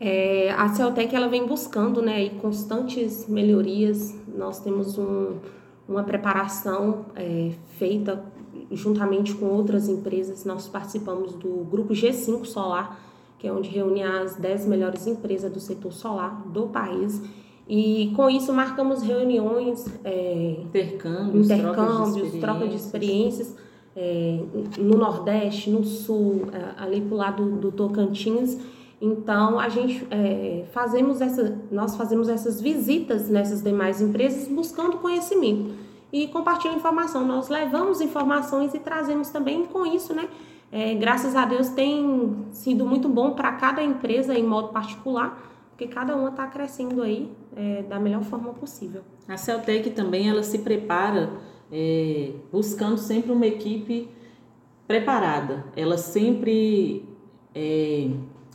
É, 0.00 0.50
a 0.50 0.68
Celtec 0.70 1.14
ela 1.14 1.28
vem 1.28 1.46
buscando 1.46 2.02
né, 2.02 2.30
constantes 2.40 3.28
melhorias. 3.28 4.12
Nós 4.26 4.58
temos 4.58 4.98
um, 4.98 5.38
uma 5.88 6.02
preparação 6.02 7.06
é, 7.14 7.52
feita 7.78 8.24
juntamente 8.72 9.32
com 9.34 9.46
outras 9.46 9.88
empresas. 9.88 10.44
Nós 10.44 10.66
participamos 10.66 11.34
do 11.34 11.64
grupo 11.70 11.94
G5 11.94 12.44
Solar, 12.46 12.98
que 13.38 13.46
é 13.46 13.52
onde 13.52 13.68
reúne 13.68 14.02
as 14.02 14.34
10 14.34 14.66
melhores 14.66 15.06
empresas 15.06 15.52
do 15.52 15.60
setor 15.60 15.92
solar 15.92 16.42
do 16.48 16.66
país. 16.66 17.22
E 17.68 18.12
com 18.14 18.28
isso 18.28 18.52
marcamos 18.52 19.02
reuniões, 19.02 19.86
é, 20.04 20.56
intercâmbios, 20.60 21.50
intercâmbios 21.50 22.32
troca 22.40 22.68
de 22.68 22.76
experiências, 22.76 23.56
é, 23.96 24.40
no 24.78 24.98
Nordeste, 24.98 25.70
no 25.70 25.84
Sul, 25.84 26.42
é, 26.52 26.82
ali 26.82 27.00
para 27.00 27.14
o 27.14 27.16
lado 27.16 27.50
do 27.56 27.72
Tocantins. 27.72 28.58
Então 29.00 29.58
a 29.58 29.68
gente 29.68 30.06
é, 30.10 30.64
fazemos 30.72 31.20
essa, 31.20 31.58
nós 31.70 31.96
fazemos 31.96 32.28
essas 32.28 32.60
visitas 32.60 33.28
nessas 33.28 33.62
demais 33.62 34.00
empresas 34.00 34.46
buscando 34.48 34.98
conhecimento 34.98 35.72
e 36.12 36.28
compartilhando 36.28 36.76
informação. 36.76 37.26
Nós 37.26 37.48
levamos 37.48 38.00
informações 38.00 38.74
e 38.74 38.78
trazemos 38.78 39.30
também 39.30 39.64
com 39.64 39.86
isso, 39.86 40.14
né? 40.14 40.28
É, 40.70 40.94
graças 40.94 41.36
a 41.36 41.44
Deus 41.44 41.68
tem 41.68 42.46
sido 42.50 42.84
muito 42.84 43.08
bom 43.08 43.32
para 43.32 43.52
cada 43.52 43.82
empresa 43.82 44.36
em 44.36 44.42
modo 44.42 44.68
particular, 44.68 45.53
porque 45.74 45.88
cada 45.88 46.14
uma 46.14 46.28
está 46.30 46.46
crescendo 46.46 47.02
aí 47.02 47.28
é, 47.56 47.82
da 47.82 47.98
melhor 47.98 48.22
forma 48.22 48.54
possível. 48.54 49.02
A 49.26 49.36
Celtec 49.36 49.90
também 49.90 50.28
ela 50.28 50.44
se 50.44 50.58
prepara 50.58 51.32
é, 51.70 52.30
buscando 52.52 52.96
sempre 52.96 53.32
uma 53.32 53.44
equipe 53.44 54.08
preparada. 54.86 55.64
Ela 55.74 55.98
sempre 55.98 57.04
é, 57.52 58.08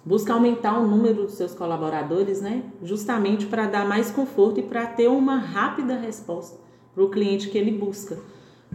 busca 0.05 0.33
aumentar 0.33 0.79
o 0.79 0.88
número 0.88 1.23
dos 1.23 1.33
seus 1.33 1.53
colaboradores, 1.53 2.39
né? 2.41 2.63
Justamente 2.81 3.45
para 3.47 3.67
dar 3.67 3.85
mais 3.85 4.09
conforto 4.09 4.61
e 4.61 4.63
para 4.63 4.85
ter 4.85 5.09
uma 5.09 5.35
rápida 5.35 5.95
resposta 5.95 6.57
para 6.95 7.03
o 7.03 7.09
cliente 7.09 7.49
que 7.49 7.57
ele 7.57 7.71
busca. 7.71 8.17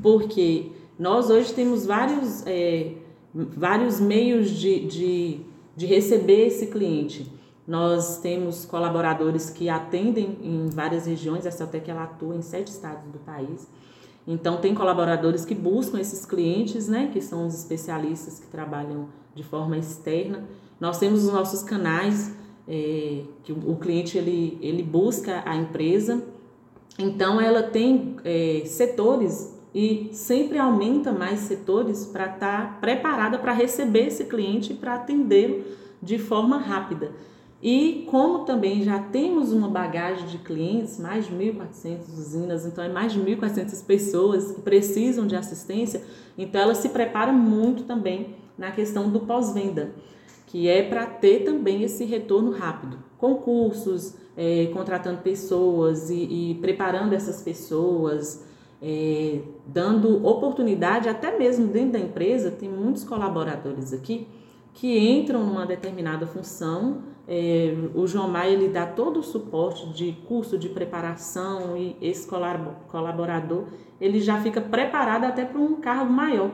Porque 0.03 0.71
nós 0.99 1.31
hoje 1.31 1.55
temos 1.55 1.87
vários, 1.87 2.47
é, 2.47 2.93
vários 3.35 4.01
meios 4.01 4.51
de, 4.51 4.81
de, 4.81 5.41
de 5.75 5.87
receber 5.87 6.49
esse 6.49 6.67
cliente. 6.67 7.33
Nós 7.67 8.19
temos 8.19 8.67
colaboradores 8.67 9.49
que 9.49 9.69
atendem 9.69 10.39
em 10.43 10.69
várias 10.69 11.07
regiões, 11.07 11.47
essa 11.47 11.65
até 11.65 11.81
que 11.81 11.91
ela 11.91 12.05
atua 12.05 12.37
em 12.37 12.43
sete 12.43 12.69
estados 12.69 13.11
do 13.11 13.19
país. 13.19 13.67
Então, 14.27 14.59
tem 14.59 14.75
colaboradores 14.75 15.45
que 15.45 15.55
buscam 15.55 15.99
esses 15.99 16.25
clientes, 16.25 16.89
né, 16.89 17.11
que 17.13 17.21
são 17.21 17.47
os 17.47 17.55
especialistas 17.55 18.39
que 18.39 18.47
trabalham 18.47 19.09
de 19.35 19.43
forma 19.43 19.77
externa. 19.77 20.45
Nós 20.81 20.99
temos 20.99 21.25
os 21.25 21.33
nossos 21.33 21.63
canais, 21.63 22.35
é, 22.67 23.23
que 23.43 23.53
o, 23.53 23.77
cliente 23.77 24.17
ele, 24.17 24.59
ele 24.63 24.83
busca 24.83 25.43
a 25.45 25.55
empresa 25.55 26.23
Então, 26.99 27.41
ela 27.41 27.63
tem 27.63 28.17
é, 28.25 28.63
setores 28.67 29.55
e 29.75 30.11
sempre 30.13 30.57
aumenta 30.57 31.13
mais 31.13 31.41
setores 31.41 32.07
para 32.07 32.27
estar 32.27 32.39
tá 32.39 32.79
preparada 32.81 33.39
para 33.39 33.53
receber 33.53 34.07
esse 34.07 34.25
cliente 34.27 34.73
e 34.73 34.77
para 34.77 34.95
atendê-lo 34.95 35.65
de 36.01 36.19
forma 36.19 36.57
rápida. 36.57 37.13
E 37.65 38.07
como 38.11 38.41
também 38.41 38.83
já 38.83 38.99
temos 38.99 39.51
uma 39.51 39.69
bagagem 39.69 40.27
de 40.27 40.37
clientes, 40.37 41.01
mais 41.01 41.27
de 41.27 41.35
1.400 41.35 42.01
usinas, 42.13 42.67
então 42.67 42.85
é 42.85 42.91
mais 42.91 43.15
de 43.15 43.19
1.400 43.19 43.87
pessoas 43.87 44.53
que 44.53 44.61
precisam 44.61 45.27
de 45.27 45.35
assistência, 45.35 46.03
então 46.37 46.61
ela 46.61 46.75
se 46.75 46.91
prepara 46.91 47.33
muito 47.33 47.85
também 47.85 48.35
na 48.59 48.71
questão 48.71 49.09
do 49.09 49.21
pós-venda, 49.21 49.95
que 50.47 50.69
é 50.69 50.83
para 50.83 51.07
ter 51.07 51.43
também 51.43 51.83
esse 51.83 52.05
retorno 52.05 52.51
rápido. 52.51 52.99
Concursos, 53.17 54.15
é, 54.37 54.67
contratando 54.67 55.23
pessoas 55.23 56.11
e, 56.11 56.51
e, 56.51 56.55
preparando 56.61 57.15
essas 57.15 57.41
pessoas, 57.41 58.45
é, 58.83 59.41
dando 59.67 60.23
oportunidade, 60.27 61.09
até 61.09 61.39
mesmo 61.39 61.69
dentro 61.69 61.93
da 61.93 61.99
empresa, 61.99 62.51
tem 62.51 62.69
muitos 62.69 63.05
colaboradores 63.05 63.95
aqui 63.95 64.29
que 64.75 64.99
entram 64.99 65.47
numa 65.47 65.65
determinada 65.65 66.27
função 66.27 67.14
é, 67.27 67.75
o 67.95 68.07
João 68.07 68.29
Maia 68.29 68.53
ele 68.53 68.69
dá 68.69 68.87
todo 68.87 69.21
o 69.21 69.23
suporte 69.23 69.89
de 69.95 70.13
curso 70.29 70.59
de 70.59 70.69
preparação 70.69 71.77
e 71.77 71.97
esse 72.01 72.29
colaborador 72.29 73.65
ele 74.01 74.21
já 74.21 74.41
fica 74.43 74.61
preparado 74.61 75.25
até 75.25 75.45
para 75.45 75.59
um 75.59 75.77
cargo 75.77 76.13
maior, 76.13 76.51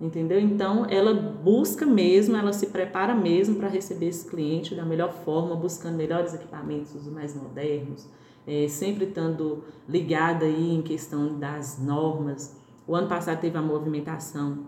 entendeu? 0.00 0.40
Então 0.40 0.84
ela 0.90 1.14
busca 1.14 1.86
mesmo, 1.86 2.36
ela 2.36 2.52
se 2.52 2.66
prepara 2.66 3.14
mesmo 3.14 3.56
para 3.56 3.68
receber 3.68 4.08
esse 4.08 4.28
cliente 4.28 4.74
da 4.74 4.84
melhor 4.84 5.12
forma, 5.12 5.54
buscando 5.54 5.96
melhores 5.96 6.34
equipamentos, 6.34 6.94
os 6.96 7.06
mais 7.06 7.36
modernos, 7.36 8.08
é, 8.46 8.66
sempre 8.66 9.04
estando 9.04 9.62
ligada 9.88 10.44
aí 10.44 10.74
em 10.74 10.82
questão 10.82 11.38
das 11.38 11.78
normas. 11.78 12.56
O 12.84 12.96
ano 12.96 13.06
passado 13.06 13.40
teve 13.40 13.56
a 13.56 13.62
movimentação 13.62 14.66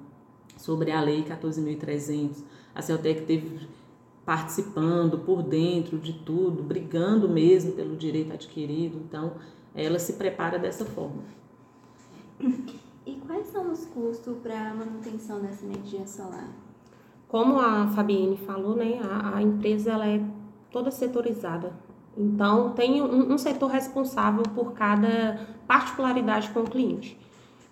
sobre 0.56 0.92
a 0.92 1.00
lei 1.00 1.24
14.300, 1.24 2.44
a 2.72 2.82
Celtec 2.82 3.22
teve 3.22 3.66
participando 4.30 5.18
por 5.18 5.42
dentro 5.42 5.98
de 5.98 6.12
tudo, 6.12 6.62
brigando 6.62 7.28
mesmo 7.28 7.72
pelo 7.72 7.96
direito 7.96 8.32
adquirido. 8.32 8.96
Então, 8.98 9.32
ela 9.74 9.98
se 9.98 10.12
prepara 10.12 10.56
dessa 10.56 10.84
forma. 10.84 11.24
E 13.04 13.16
quais 13.26 13.48
são 13.48 13.72
os 13.72 13.86
custos 13.86 14.36
para 14.40 14.70
a 14.70 14.74
manutenção 14.74 15.40
dessa 15.40 15.66
energia 15.66 16.06
solar? 16.06 16.48
Como 17.26 17.58
a 17.58 17.88
Fabienne 17.88 18.36
falou, 18.36 18.76
né, 18.76 19.00
a, 19.02 19.38
a 19.38 19.42
empresa 19.42 19.90
ela 19.90 20.06
é 20.06 20.22
toda 20.70 20.92
setorizada. 20.92 21.72
Então, 22.16 22.70
tem 22.70 23.02
um, 23.02 23.32
um, 23.32 23.38
setor 23.38 23.68
responsável 23.68 24.44
por 24.54 24.74
cada 24.74 25.44
particularidade 25.66 26.50
com 26.50 26.60
o 26.60 26.70
cliente. 26.70 27.18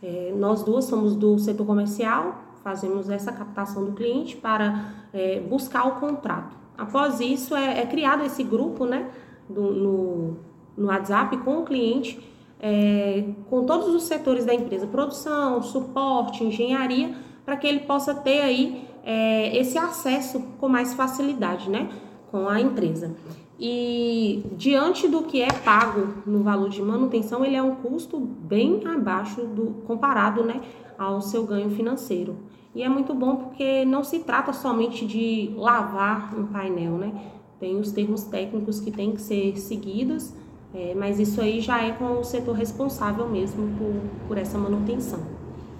É, 0.03 0.35
nós 0.37 0.65
duas 0.65 0.87
somos 0.87 1.15
do 1.15 1.39
setor 1.39 1.65
comercial, 1.65 2.48
fazemos 2.69 3.09
essa 3.09 3.33
captação 3.33 3.83
do 3.83 3.93
cliente 3.93 4.37
para 4.37 4.93
é, 5.11 5.41
buscar 5.41 5.87
o 5.87 5.93
contrato. 5.93 6.55
Após 6.77 7.19
isso, 7.19 7.57
é, 7.57 7.81
é 7.81 7.87
criado 7.87 8.27
esse 8.27 8.45
grupo 8.45 8.85
né, 8.85 9.09
do, 9.49 9.73
no, 9.73 10.37
no 10.77 10.89
WhatsApp 10.89 11.39
com 11.39 11.61
o 11.61 11.65
cliente, 11.65 12.21
é, 12.61 13.25
com 13.49 13.65
todos 13.65 13.89
os 13.89 14.03
setores 14.03 14.45
da 14.45 14.53
empresa, 14.53 14.87
produção, 14.87 15.63
suporte, 15.63 16.45
engenharia, 16.45 17.15
para 17.43 17.57
que 17.57 17.67
ele 17.67 17.81
possa 17.81 18.15
ter 18.15 18.41
aí 18.41 18.87
é, 19.03 19.57
esse 19.57 19.79
acesso 19.79 20.39
com 20.61 20.69
mais 20.69 20.93
facilidade 20.93 21.71
né, 21.71 21.89
com 22.31 22.51
a 22.51 22.61
empresa. 22.61 23.17
E 23.59 24.45
diante 24.57 25.09
do 25.09 25.23
que 25.23 25.43
é 25.43 25.53
pago 25.53 26.15
no 26.25 26.45
valor 26.45 26.69
de 26.69 26.81
manutenção, 26.81 27.45
ele 27.45 27.57
é 27.57 27.63
um 27.63 27.75
custo 27.75 28.19
bem 28.19 28.81
abaixo 28.87 29.43
do 29.43 29.83
comparado 29.85 30.45
né, 30.45 30.61
ao 30.97 31.21
seu 31.21 31.45
ganho 31.45 31.69
financeiro. 31.71 32.37
E 32.75 32.83
é 32.83 32.89
muito 32.89 33.13
bom 33.13 33.35
porque 33.37 33.85
não 33.85 34.05
se 34.05 34.21
trata 34.21 34.53
somente 34.53 35.05
de 35.05 35.53
lavar 35.57 36.39
um 36.39 36.47
painel, 36.47 36.93
né? 36.93 37.13
Tem 37.59 37.77
os 37.77 37.91
termos 37.91 38.23
técnicos 38.23 38.79
que 38.79 38.93
têm 38.93 39.11
que 39.13 39.21
ser 39.21 39.59
seguidos, 39.59 40.33
é, 40.73 40.95
mas 40.95 41.19
isso 41.19 41.41
aí 41.41 41.61
já 41.61 41.83
é 41.83 41.91
com 41.91 42.21
o 42.21 42.25
setor 42.25 42.55
responsável 42.55 43.29
mesmo 43.29 43.69
por, 43.77 44.29
por 44.29 44.39
essa 44.39 44.57
manutenção. 44.57 45.19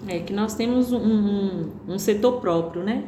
É 0.05 0.19
que 0.19 0.33
nós 0.33 0.55
temos 0.55 0.91
um, 0.91 0.97
um, 0.97 1.69
um 1.87 1.99
setor 1.99 2.41
próprio, 2.41 2.83
né? 2.83 3.05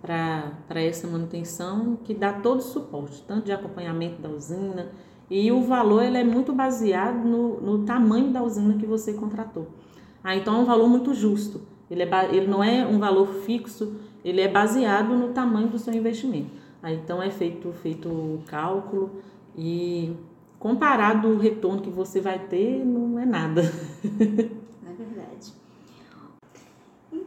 Para 0.00 0.80
essa 0.80 1.06
manutenção 1.06 1.98
que 2.04 2.14
dá 2.14 2.32
todo 2.32 2.58
o 2.58 2.62
suporte, 2.62 3.22
tanto 3.26 3.44
de 3.44 3.52
acompanhamento 3.52 4.20
da 4.20 4.28
usina, 4.30 4.90
e 5.30 5.52
o 5.52 5.62
valor 5.62 6.02
ele 6.02 6.18
é 6.18 6.24
muito 6.24 6.52
baseado 6.52 7.24
no, 7.24 7.60
no 7.60 7.84
tamanho 7.84 8.32
da 8.32 8.42
usina 8.42 8.74
que 8.74 8.86
você 8.86 9.12
contratou. 9.12 9.68
Ah, 10.24 10.34
então 10.34 10.56
é 10.56 10.58
um 10.58 10.64
valor 10.64 10.88
muito 10.88 11.14
justo. 11.14 11.60
Ele, 11.90 12.02
é, 12.02 12.08
ele 12.32 12.46
não 12.46 12.62
é 12.62 12.86
um 12.86 12.98
valor 12.98 13.26
fixo, 13.44 13.96
ele 14.24 14.40
é 14.40 14.48
baseado 14.48 15.14
no 15.14 15.28
tamanho 15.28 15.68
do 15.68 15.78
seu 15.78 15.92
investimento. 15.94 16.50
Aí, 16.82 16.96
então 16.96 17.22
é 17.22 17.30
feito, 17.30 17.70
feito 17.72 18.08
o 18.08 18.42
cálculo 18.46 19.10
e 19.56 20.16
comparado 20.58 21.28
o 21.28 21.38
retorno 21.38 21.80
que 21.82 21.90
você 21.90 22.20
vai 22.20 22.38
ter, 22.38 22.84
não 22.84 23.18
é 23.18 23.26
nada. 23.26 23.62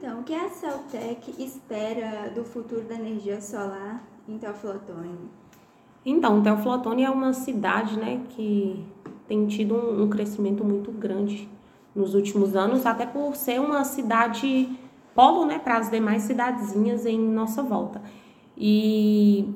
Então, 0.03 0.19
o 0.19 0.23
que 0.23 0.35
a 0.35 0.49
Celtec 0.49 1.33
espera 1.41 2.29
do 2.35 2.43
futuro 2.43 2.81
da 2.81 2.95
energia 2.95 3.39
solar 3.39 4.03
em 4.27 4.37
Teoflotone? 4.37 5.17
Então, 6.05 6.43
Teoflotone 6.43 7.05
é 7.05 7.09
uma 7.09 7.31
cidade 7.31 7.97
né, 7.97 8.21
que 8.31 8.85
tem 9.29 9.47
tido 9.47 9.73
um, 9.73 10.03
um 10.03 10.09
crescimento 10.09 10.61
muito 10.61 10.91
grande 10.91 11.47
nos 11.95 12.15
últimos 12.15 12.53
anos, 12.53 12.85
até 12.85 13.05
por 13.05 13.33
ser 13.37 13.61
uma 13.61 13.85
cidade 13.85 14.77
polo 15.15 15.45
né, 15.45 15.57
para 15.57 15.77
as 15.77 15.89
demais 15.89 16.23
cidadezinhas 16.23 17.05
em 17.05 17.17
nossa 17.17 17.63
volta. 17.63 18.01
E 18.57 19.55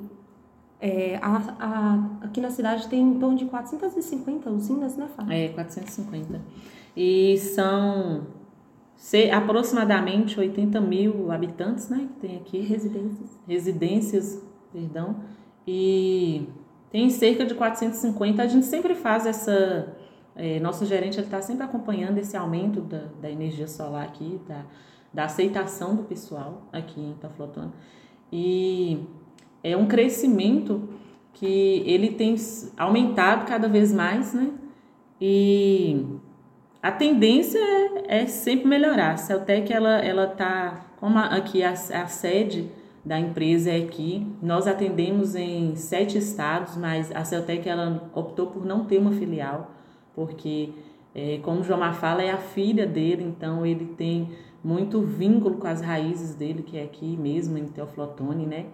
é, 0.79 1.19
a, 1.21 1.41
a, 1.59 2.25
aqui 2.25 2.39
na 2.39 2.51
cidade 2.51 2.87
tem 2.87 3.01
em 3.01 3.19
torno 3.19 3.37
de 3.37 3.43
450 3.43 4.49
usinas, 4.49 4.95
né, 4.95 5.09
Fábio? 5.13 5.33
É, 5.33 5.49
450. 5.49 6.41
E 6.95 7.37
são 7.37 8.36
se, 8.97 9.31
aproximadamente 9.31 10.37
80 10.37 10.81
mil 10.81 11.31
habitantes, 11.31 11.87
né, 11.87 12.09
que 12.13 12.27
tem 12.27 12.37
aqui. 12.37 12.59
Residências. 12.59 13.39
Residências, 13.47 14.43
perdão. 14.73 15.15
E 15.65 16.49
tem 16.91 17.09
cerca 17.09 17.45
de 17.45 17.55
450. 17.55 18.43
A 18.43 18.47
gente 18.47 18.65
sempre 18.65 18.93
faz 18.95 19.25
essa 19.25 19.95
é, 20.37 20.59
nosso 20.59 20.85
gerente 20.85 21.19
está 21.19 21.41
sempre 21.41 21.63
acompanhando 21.63 22.19
esse 22.19 22.37
aumento 22.37 22.79
da, 22.81 23.05
da 23.19 23.29
energia 23.29 23.67
solar 23.67 24.03
aqui, 24.03 24.39
da, 24.47 24.65
da 25.11 25.25
aceitação 25.25 25.95
do 25.95 26.03
pessoal 26.03 26.67
aqui 26.71 27.01
em 27.01 27.11
Itaflotone. 27.11 27.71
E 28.31 29.03
é 29.63 29.75
um 29.75 29.87
crescimento 29.87 30.89
que 31.33 31.83
ele 31.85 32.11
tem 32.11 32.35
aumentado 32.77 33.47
cada 33.47 33.67
vez 33.67 33.91
mais, 33.91 34.33
né? 34.33 34.51
E 35.19 36.05
a 36.87 36.91
tendência 36.91 37.59
é, 37.59 38.21
é 38.21 38.25
sempre 38.27 38.67
melhorar. 38.67 39.13
A 39.13 39.17
Celtec, 39.17 39.71
ela, 39.71 39.99
ela 39.99 40.27
tá, 40.27 40.85
como 40.99 41.17
aqui 41.19 41.61
a, 41.61 41.71
a 41.71 42.07
sede 42.07 42.69
da 43.03 43.19
empresa 43.19 43.71
é 43.71 43.77
aqui, 43.77 44.25
nós 44.41 44.67
atendemos 44.67 45.35
em 45.35 45.75
sete 45.75 46.17
estados, 46.17 46.77
mas 46.77 47.11
a 47.13 47.23
Celtec, 47.23 47.67
ela 47.67 48.09
optou 48.13 48.47
por 48.47 48.65
não 48.65 48.85
ter 48.85 48.97
uma 48.97 49.11
filial 49.11 49.71
porque, 50.17 50.71
é, 51.13 51.39
como 51.43 51.59
o 51.59 51.63
João 51.63 51.93
fala, 51.93 52.23
é 52.23 52.31
a 52.31 52.39
filha 52.39 52.87
dele, 52.87 53.23
então 53.23 53.63
ele 53.63 53.85
tem 53.95 54.31
muito 54.63 54.99
vínculo 55.01 55.57
com 55.57 55.67
as 55.67 55.79
raízes 55.79 56.33
dele, 56.33 56.63
que 56.63 56.75
é 56.75 56.83
aqui 56.83 57.15
mesmo, 57.15 57.55
em 57.55 57.67
Teoflotone, 57.67 58.47
né? 58.47 58.65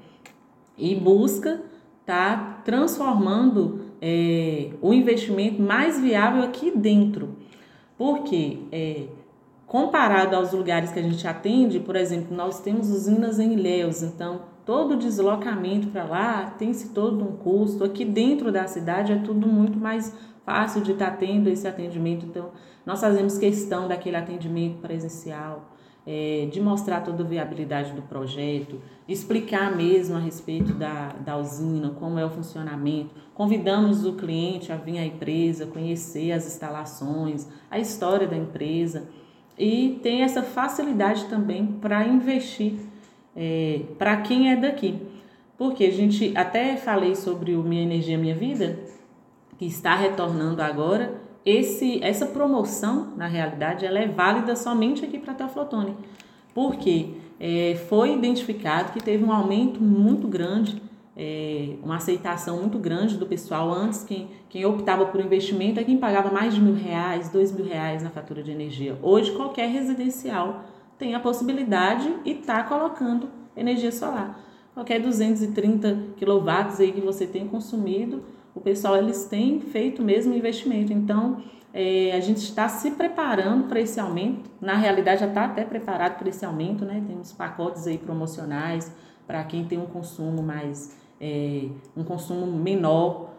E 0.78 0.96
busca 0.96 1.62
tá 2.06 2.62
transformando 2.64 3.82
é, 4.02 4.70
o 4.82 4.94
investimento 4.94 5.62
mais 5.62 6.00
viável 6.00 6.44
aqui 6.44 6.72
dentro. 6.72 7.36
Porque, 8.04 8.60
é, 8.70 9.06
comparado 9.66 10.36
aos 10.36 10.52
lugares 10.52 10.92
que 10.92 11.00
a 11.00 11.02
gente 11.02 11.26
atende, 11.26 11.80
por 11.80 11.96
exemplo, 11.96 12.36
nós 12.36 12.60
temos 12.60 12.90
usinas 12.90 13.40
em 13.40 13.54
Ilhéus, 13.54 14.04
então 14.04 14.42
todo 14.66 14.98
deslocamento 14.98 15.88
para 15.88 16.04
lá 16.04 16.54
tem-se 16.60 16.90
todo 16.90 17.24
um 17.24 17.38
custo. 17.38 17.82
Aqui 17.82 18.04
dentro 18.04 18.52
da 18.52 18.68
cidade 18.68 19.14
é 19.14 19.20
tudo 19.20 19.48
muito 19.48 19.80
mais 19.80 20.14
fácil 20.46 20.82
de 20.82 20.92
estar 20.92 21.12
tá 21.12 21.16
tendo 21.16 21.48
esse 21.48 21.66
atendimento. 21.66 22.26
Então, 22.26 22.52
nós 22.86 23.00
fazemos 23.00 23.38
questão 23.38 23.88
daquele 23.88 24.18
atendimento 24.18 24.82
presencial, 24.82 25.73
é, 26.06 26.48
de 26.52 26.60
mostrar 26.60 27.02
toda 27.02 27.24
a 27.24 27.26
viabilidade 27.26 27.94
do 27.94 28.02
projeto, 28.02 28.80
explicar 29.08 29.76
mesmo 29.76 30.16
a 30.16 30.20
respeito 30.20 30.74
da, 30.74 31.14
da 31.14 31.38
usina, 31.38 31.92
como 31.92 32.20
é 32.20 32.26
o 32.26 32.30
funcionamento. 32.30 33.12
Convidamos 33.34 34.06
o 34.06 34.14
cliente 34.14 34.72
a 34.72 34.76
vir 34.76 35.00
à 35.00 35.06
empresa, 35.06 35.66
conhecer 35.66 36.32
as 36.32 36.46
instalações, 36.46 37.48
a 37.72 37.80
história 37.80 38.28
da 38.28 38.36
empresa 38.36 39.08
e 39.58 40.00
tem 40.02 40.24
essa 40.24 40.42
facilidade 40.42 41.26
também 41.26 41.66
para 41.66 42.06
investir 42.08 42.74
é, 43.36 43.82
para 43.98 44.18
quem 44.18 44.52
é 44.52 44.56
daqui. 44.56 45.00
Porque 45.58 45.86
a 45.86 45.92
gente 45.92 46.36
até 46.36 46.76
falei 46.76 47.16
sobre 47.16 47.56
o 47.56 47.64
Minha 47.64 47.84
Energia 47.84 48.18
Minha 48.18 48.36
Vida, 48.36 48.80
que 49.58 49.66
está 49.66 49.96
retornando 49.96 50.62
agora 50.62 51.23
esse, 51.46 52.02
essa 52.04 52.26
promoção, 52.26 53.14
na 53.18 53.28
realidade, 53.28 53.86
ela 53.86 54.00
é 54.00 54.08
válida 54.08 54.56
somente 54.56 55.04
aqui 55.04 55.20
para 55.20 55.34
Teoflotone, 55.34 55.96
porque 56.54 57.16
é, 57.40 57.76
foi 57.90 58.14
identificado 58.14 58.94
que 58.94 59.04
teve 59.04 59.24
um 59.24 59.32
aumento 59.32 59.82
muito 59.82 60.28
grande, 60.28 60.82
é, 61.16 61.76
uma 61.84 61.98
aceitação 61.98 62.58
muito 62.62 62.80
grande 62.80 63.18
do 63.18 63.26
pessoal. 63.26 63.72
Antes, 63.72 64.04
quem, 64.04 64.30
quem 64.50 64.66
optava 64.66 65.06
por 65.06 65.20
investimento 65.20 65.80
é 65.80 65.84
quem 65.84 65.98
pagava 65.98 66.32
mais 66.32 66.54
de 66.56 66.62
mil 66.62 66.76
reais, 66.76 67.30
dois 67.30 67.52
mil 67.52 67.66
reais 67.66 68.02
na 68.02 68.10
fatura 68.10 68.42
de 68.42 68.52
energia. 68.52 68.98
Hoje, 69.02 69.32
qualquer 69.32 69.70
residencial 69.70 70.64
tem 70.98 71.14
a 71.16 71.20
possibilidade 71.20 72.10
e 72.24 72.32
está 72.32 72.64
colocando 72.64 73.30
energia 73.58 73.92
solar. 73.92 74.40
Qualquer 74.74 75.02
230 75.02 76.16
kW 76.18 76.50
aí 76.80 76.92
que 76.92 77.02
você 77.02 77.28
tem 77.28 77.48
consumido, 77.48 78.24
o 78.56 78.62
pessoal 78.62 78.98
eles 78.98 79.26
têm 79.26 79.60
feito 79.60 80.02
mesmo 80.02 80.34
investimento. 80.34 80.94
Então, 80.94 81.42
é, 81.74 82.12
a 82.16 82.20
gente 82.20 82.38
está 82.38 82.70
se 82.70 82.92
preparando 82.92 83.68
para 83.68 83.80
esse 83.80 84.00
aumento. 84.00 84.50
Na 84.62 84.76
realidade, 84.76 85.22
já 85.22 85.28
está 85.28 85.46
até 85.46 85.66
preparado 85.66 86.20
para 86.20 86.30
esse 86.30 86.46
aumento, 86.46 86.86
né? 86.86 87.04
Temos 87.08 87.32
pacotes 87.32 87.88
aí 87.88 87.98
promocionais 87.98 88.92
para 89.26 89.44
quem 89.44 89.66
tem 89.66 89.80
um 89.80 89.86
consumo 89.86 90.44
mais, 90.44 90.96
é, 91.20 91.68
um 91.98 92.04
consumo 92.04 92.46
menor, 92.46 93.32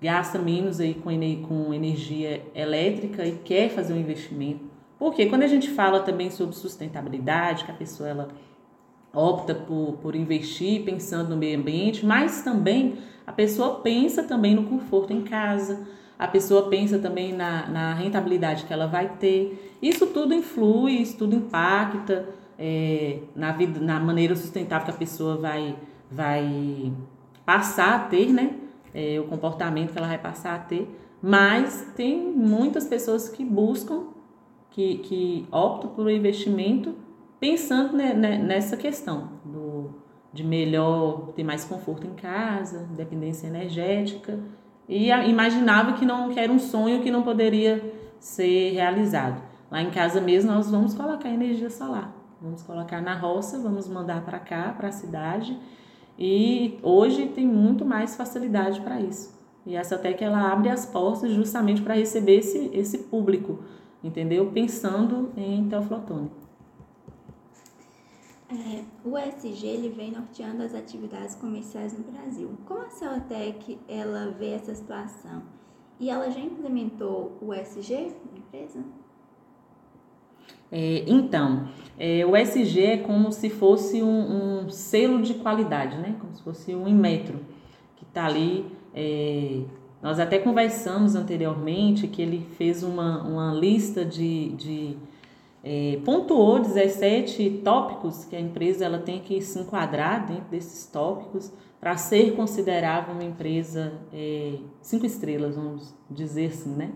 gasta 0.00 0.38
menos 0.38 0.80
aí 0.80 0.94
com, 0.94 1.10
com 1.46 1.72
energia 1.72 2.42
elétrica 2.54 3.24
e 3.24 3.32
quer 3.38 3.70
fazer 3.70 3.92
um 3.92 3.98
investimento. 3.98 4.64
Porque 4.98 5.26
quando 5.26 5.42
a 5.42 5.46
gente 5.46 5.70
fala 5.70 6.00
também 6.00 6.30
sobre 6.30 6.56
sustentabilidade, 6.56 7.64
que 7.64 7.70
a 7.70 7.74
pessoa 7.74 8.08
ela 8.08 8.28
opta 9.12 9.54
por, 9.54 9.98
por 10.02 10.16
investir 10.16 10.84
pensando 10.84 11.30
no 11.30 11.36
meio 11.36 11.58
ambiente, 11.58 12.04
mas 12.04 12.42
também 12.42 12.98
a 13.28 13.32
pessoa 13.32 13.80
pensa 13.80 14.22
também 14.22 14.54
no 14.54 14.62
conforto 14.64 15.12
em 15.12 15.20
casa, 15.20 15.86
a 16.18 16.26
pessoa 16.26 16.70
pensa 16.70 16.98
também 16.98 17.30
na, 17.30 17.68
na 17.68 17.92
rentabilidade 17.92 18.64
que 18.64 18.72
ela 18.72 18.86
vai 18.86 19.06
ter. 19.18 19.76
Isso 19.82 20.06
tudo 20.06 20.32
influi, 20.32 20.92
isso 20.92 21.18
tudo 21.18 21.36
impacta 21.36 22.26
é, 22.58 23.18
na 23.36 23.52
vida, 23.52 23.80
na 23.80 24.00
maneira 24.00 24.34
sustentável 24.34 24.86
que 24.86 24.92
a 24.92 24.94
pessoa 24.94 25.36
vai, 25.36 25.76
vai 26.10 26.90
passar 27.44 27.96
a 27.96 27.98
ter, 27.98 28.32
né? 28.32 28.54
É, 28.94 29.20
o 29.20 29.24
comportamento 29.24 29.92
que 29.92 29.98
ela 29.98 30.08
vai 30.08 30.18
passar 30.18 30.54
a 30.54 30.58
ter. 30.58 30.88
Mas 31.20 31.86
tem 31.94 32.32
muitas 32.32 32.86
pessoas 32.86 33.28
que 33.28 33.44
buscam, 33.44 34.04
que, 34.70 34.96
que 35.00 35.46
optam 35.52 35.90
por 35.90 36.06
um 36.06 36.10
investimento 36.10 36.94
pensando 37.38 37.94
nessa 37.94 38.74
questão 38.74 39.32
do, 39.44 39.67
de 40.38 40.44
melhor 40.44 41.32
ter 41.34 41.42
mais 41.42 41.64
conforto 41.64 42.06
em 42.06 42.14
casa, 42.14 42.86
dependência 42.96 43.48
energética, 43.48 44.38
e 44.88 45.10
imaginava 45.10 45.94
que 45.94 46.06
não 46.06 46.28
que 46.28 46.38
era 46.38 46.52
um 46.52 46.60
sonho 46.60 47.02
que 47.02 47.10
não 47.10 47.22
poderia 47.24 47.92
ser 48.20 48.70
realizado. 48.70 49.42
Lá 49.68 49.82
em 49.82 49.90
casa 49.90 50.20
mesmo 50.20 50.52
nós 50.52 50.70
vamos 50.70 50.94
colocar 50.94 51.28
energia 51.28 51.68
solar, 51.68 52.14
vamos 52.40 52.62
colocar 52.62 53.02
na 53.02 53.14
roça, 53.14 53.58
vamos 53.58 53.88
mandar 53.88 54.24
para 54.24 54.38
cá, 54.38 54.72
para 54.78 54.88
a 54.88 54.92
cidade, 54.92 55.58
e 56.16 56.78
hoje 56.84 57.26
tem 57.26 57.44
muito 57.44 57.84
mais 57.84 58.14
facilidade 58.14 58.80
para 58.80 59.00
isso. 59.00 59.36
E 59.66 59.74
essa 59.74 59.98
que 59.98 60.24
ela 60.24 60.52
abre 60.52 60.68
as 60.68 60.86
portas 60.86 61.32
justamente 61.32 61.82
para 61.82 61.94
receber 61.94 62.38
esse, 62.38 62.70
esse 62.72 62.98
público, 62.98 63.58
entendeu? 64.04 64.46
Pensando 64.52 65.30
em 65.36 65.68
teoflotone. 65.68 66.30
É, 68.50 68.82
o 69.04 69.18
ESG 69.18 69.66
ele 69.66 69.88
vem 69.90 70.10
norteando 70.10 70.62
as 70.62 70.74
atividades 70.74 71.34
comerciais 71.34 71.92
no 71.92 72.04
Brasil. 72.04 72.50
Como 72.64 72.80
a 72.80 72.88
Celtec 72.88 73.78
ela 73.86 74.30
vê 74.30 74.52
essa 74.52 74.74
situação? 74.74 75.42
E 76.00 76.08
ela 76.08 76.30
já 76.30 76.40
implementou 76.40 77.36
o 77.42 77.52
ESG 77.52 78.14
na 78.32 78.38
empresa? 78.38 78.82
É, 80.70 81.04
então, 81.06 81.68
é, 81.98 82.24
o 82.24 82.36
ESG 82.36 82.82
é 82.82 82.96
como 82.98 83.32
se 83.32 83.50
fosse 83.50 84.02
um, 84.02 84.64
um, 84.64 84.70
selo 84.70 85.20
de 85.20 85.34
qualidade, 85.34 85.98
né? 85.98 86.16
Como 86.18 86.34
se 86.34 86.42
fosse 86.42 86.74
um 86.74 86.88
Inmetro, 86.88 87.40
que 87.96 88.04
está 88.04 88.26
ali. 88.26 88.64
É, 88.94 89.62
nós 90.02 90.18
até 90.18 90.38
conversamos 90.38 91.14
anteriormente 91.14 92.06
que 92.06 92.22
ele 92.22 92.46
fez 92.56 92.82
uma, 92.82 93.22
uma 93.24 93.52
lista 93.52 94.04
de, 94.04 94.50
de 94.50 94.96
é, 95.70 96.00
pontuou 96.02 96.58
17 96.60 97.60
tópicos 97.62 98.24
que 98.24 98.34
a 98.34 98.40
empresa 98.40 98.86
ela 98.86 98.98
tem 99.00 99.18
que 99.18 99.38
se 99.42 99.58
enquadrar 99.58 100.26
dentro 100.26 100.46
desses 100.50 100.86
tópicos 100.86 101.52
para 101.78 101.94
ser 101.98 102.34
considerável 102.34 103.12
uma 103.12 103.22
empresa 103.22 103.92
é, 104.10 104.54
cinco 104.80 105.04
estrelas, 105.04 105.56
vamos 105.56 105.94
dizer 106.10 106.46
assim, 106.46 106.70
né? 106.70 106.90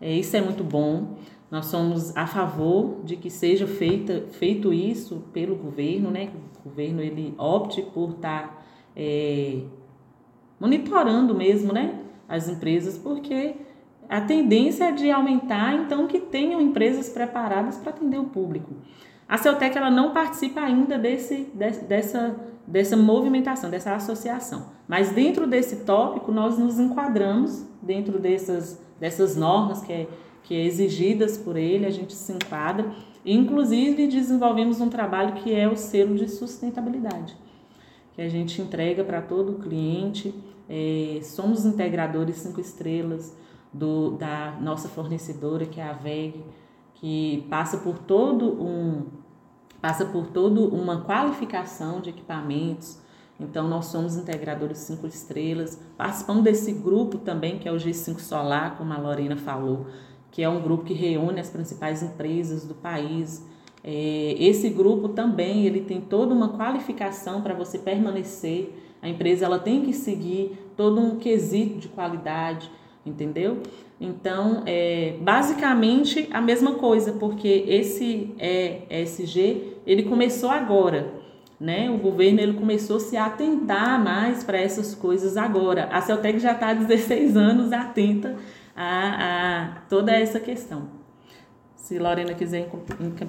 É, 0.00 0.10
isso 0.16 0.34
é 0.34 0.40
muito 0.40 0.64
bom. 0.64 1.16
Nós 1.50 1.66
somos 1.66 2.16
a 2.16 2.26
favor 2.26 3.04
de 3.04 3.14
que 3.14 3.28
seja 3.28 3.66
feita, 3.66 4.24
feito 4.30 4.72
isso 4.72 5.24
pelo 5.30 5.54
governo, 5.54 6.10
né? 6.10 6.30
O 6.64 6.70
governo 6.70 7.02
ele 7.02 7.34
opte 7.36 7.82
por 7.82 8.12
estar 8.12 8.48
tá, 8.48 8.62
é, 8.96 9.60
monitorando 10.58 11.34
mesmo, 11.34 11.74
né? 11.74 12.00
As 12.26 12.48
empresas, 12.48 12.96
porque 12.96 13.54
a 14.12 14.20
tendência 14.20 14.84
é 14.84 14.92
de 14.92 15.10
aumentar, 15.10 15.74
então, 15.74 16.06
que 16.06 16.20
tenham 16.20 16.60
empresas 16.60 17.08
preparadas 17.08 17.78
para 17.78 17.92
atender 17.92 18.18
o 18.18 18.24
público. 18.24 18.74
A 19.26 19.38
Celtec 19.38 19.74
ela 19.74 19.90
não 19.90 20.12
participa 20.12 20.60
ainda 20.60 20.98
desse, 20.98 21.50
dessa, 21.54 22.36
dessa 22.66 22.94
movimentação, 22.94 23.70
dessa 23.70 23.94
associação. 23.94 24.66
Mas 24.86 25.12
dentro 25.12 25.46
desse 25.46 25.76
tópico, 25.86 26.30
nós 26.30 26.58
nos 26.58 26.78
enquadramos 26.78 27.66
dentro 27.80 28.18
dessas, 28.18 28.78
dessas 29.00 29.34
normas 29.34 29.80
que 29.80 29.90
é, 29.90 30.06
que 30.42 30.54
é 30.54 30.66
exigidas 30.66 31.38
por 31.38 31.56
ele, 31.56 31.86
a 31.86 31.90
gente 31.90 32.12
se 32.12 32.32
enquadra. 32.34 32.92
Inclusive, 33.24 34.08
desenvolvemos 34.08 34.78
um 34.82 34.90
trabalho 34.90 35.36
que 35.36 35.54
é 35.54 35.66
o 35.66 35.74
selo 35.74 36.16
de 36.16 36.28
sustentabilidade, 36.28 37.34
que 38.12 38.20
a 38.20 38.28
gente 38.28 38.60
entrega 38.60 39.02
para 39.04 39.22
todo 39.22 39.52
o 39.52 39.58
cliente. 39.58 40.34
É, 40.68 41.20
somos 41.22 41.64
integradores 41.64 42.36
cinco 42.36 42.60
estrelas, 42.60 43.34
do, 43.72 44.12
da 44.12 44.56
nossa 44.60 44.88
fornecedora, 44.88 45.64
que 45.66 45.80
é 45.80 45.84
a 45.84 45.92
VEG, 45.92 46.44
que 46.94 47.46
passa 47.48 47.78
por 47.78 47.98
todo 47.98 48.62
um 48.62 49.22
passa 49.80 50.04
por 50.04 50.28
toda 50.28 50.60
uma 50.60 51.00
qualificação 51.00 52.00
de 52.00 52.10
equipamentos. 52.10 53.00
Então, 53.40 53.66
nós 53.66 53.86
somos 53.86 54.14
integradores 54.14 54.78
cinco 54.78 55.08
estrelas. 55.08 55.76
Participamos 55.96 56.44
desse 56.44 56.70
grupo 56.72 57.18
também, 57.18 57.58
que 57.58 57.68
é 57.68 57.72
o 57.72 57.74
G5 57.74 58.20
Solar, 58.20 58.76
como 58.78 58.92
a 58.92 58.98
Lorena 58.98 59.36
falou, 59.36 59.86
que 60.30 60.40
é 60.40 60.48
um 60.48 60.62
grupo 60.62 60.84
que 60.84 60.94
reúne 60.94 61.40
as 61.40 61.50
principais 61.50 62.00
empresas 62.00 62.64
do 62.64 62.74
país. 62.74 63.44
É, 63.82 64.36
esse 64.38 64.68
grupo 64.70 65.08
também 65.08 65.66
ele 65.66 65.80
tem 65.80 66.00
toda 66.00 66.32
uma 66.32 66.50
qualificação 66.50 67.42
para 67.42 67.52
você 67.52 67.76
permanecer. 67.76 68.72
A 69.02 69.08
empresa 69.08 69.44
ela 69.44 69.58
tem 69.58 69.82
que 69.82 69.92
seguir 69.92 70.70
todo 70.76 71.00
um 71.00 71.18
quesito 71.18 71.80
de 71.80 71.88
qualidade 71.88 72.70
entendeu? 73.04 73.58
Então, 74.00 74.62
é 74.66 75.16
basicamente 75.20 76.28
a 76.32 76.40
mesma 76.40 76.74
coisa, 76.74 77.12
porque 77.12 77.64
esse 77.68 78.34
ESG, 78.38 79.78
ele 79.86 80.04
começou 80.04 80.50
agora, 80.50 81.12
né? 81.58 81.88
O 81.90 81.98
governo 81.98 82.40
ele 82.40 82.54
começou 82.54 82.96
a 82.96 83.00
se 83.00 83.16
atentar 83.16 84.02
mais 84.02 84.42
para 84.42 84.58
essas 84.58 84.94
coisas 84.94 85.36
agora. 85.36 85.88
A 85.92 86.00
Celtec 86.00 86.40
já 86.40 86.52
está 86.52 86.70
há 86.70 86.74
16 86.74 87.36
anos 87.36 87.72
atenta 87.72 88.36
a, 88.74 89.68
a 89.68 89.80
toda 89.88 90.12
essa 90.12 90.40
questão. 90.40 91.02
Se 91.76 91.98
Lorena 91.98 92.32
quiser 92.34 92.68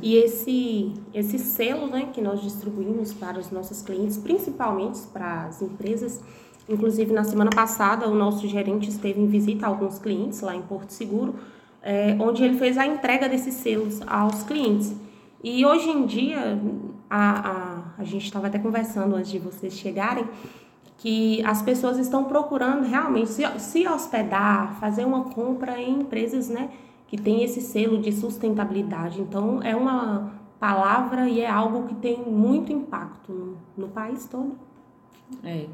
E 0.01 0.15
esse 0.15 0.93
esse 1.13 1.37
selo, 1.39 1.87
né, 1.87 2.09
que 2.13 2.21
nós 2.21 2.41
distribuímos 2.41 3.13
para 3.13 3.39
os 3.39 3.51
nossos 3.51 3.81
clientes, 3.81 4.17
principalmente 4.17 5.01
para 5.11 5.45
as 5.45 5.61
empresas, 5.61 6.21
Inclusive, 6.67 7.11
na 7.11 7.23
semana 7.23 7.49
passada, 7.49 8.07
o 8.07 8.15
nosso 8.15 8.47
gerente 8.47 8.89
esteve 8.89 9.19
em 9.19 9.27
visita 9.27 9.65
a 9.65 9.69
alguns 9.69 9.99
clientes 9.99 10.41
lá 10.41 10.55
em 10.55 10.61
Porto 10.61 10.91
Seguro, 10.91 11.35
é, 11.81 12.15
onde 12.19 12.43
ele 12.43 12.57
fez 12.57 12.77
a 12.77 12.85
entrega 12.85 13.27
desses 13.27 13.55
selos 13.55 14.01
aos 14.07 14.43
clientes. 14.43 14.95
E 15.43 15.65
hoje 15.65 15.89
em 15.89 16.05
dia, 16.05 16.57
a, 17.09 17.49
a, 17.49 17.83
a 17.97 18.03
gente 18.05 18.23
estava 18.23 18.47
até 18.47 18.57
conversando 18.57 19.15
antes 19.15 19.29
de 19.29 19.39
vocês 19.39 19.73
chegarem, 19.73 20.25
que 20.97 21.43
as 21.43 21.61
pessoas 21.61 21.97
estão 21.97 22.23
procurando 22.23 22.87
realmente 22.87 23.29
se, 23.29 23.43
se 23.59 23.85
hospedar, 23.85 24.79
fazer 24.79 25.03
uma 25.03 25.25
compra 25.25 25.77
em 25.77 25.99
empresas 25.99 26.47
né, 26.47 26.69
que 27.07 27.17
tem 27.17 27.43
esse 27.43 27.59
selo 27.59 27.99
de 27.99 28.13
sustentabilidade. 28.13 29.19
Então, 29.19 29.61
é 29.61 29.75
uma 29.75 30.31
palavra 30.57 31.27
e 31.27 31.41
é 31.41 31.49
algo 31.49 31.89
que 31.89 31.95
tem 31.95 32.19
muito 32.19 32.71
impacto 32.71 33.33
no, 33.33 33.57
no 33.85 33.87
país 33.89 34.25
todo. 34.25 34.57
É, 35.43 35.65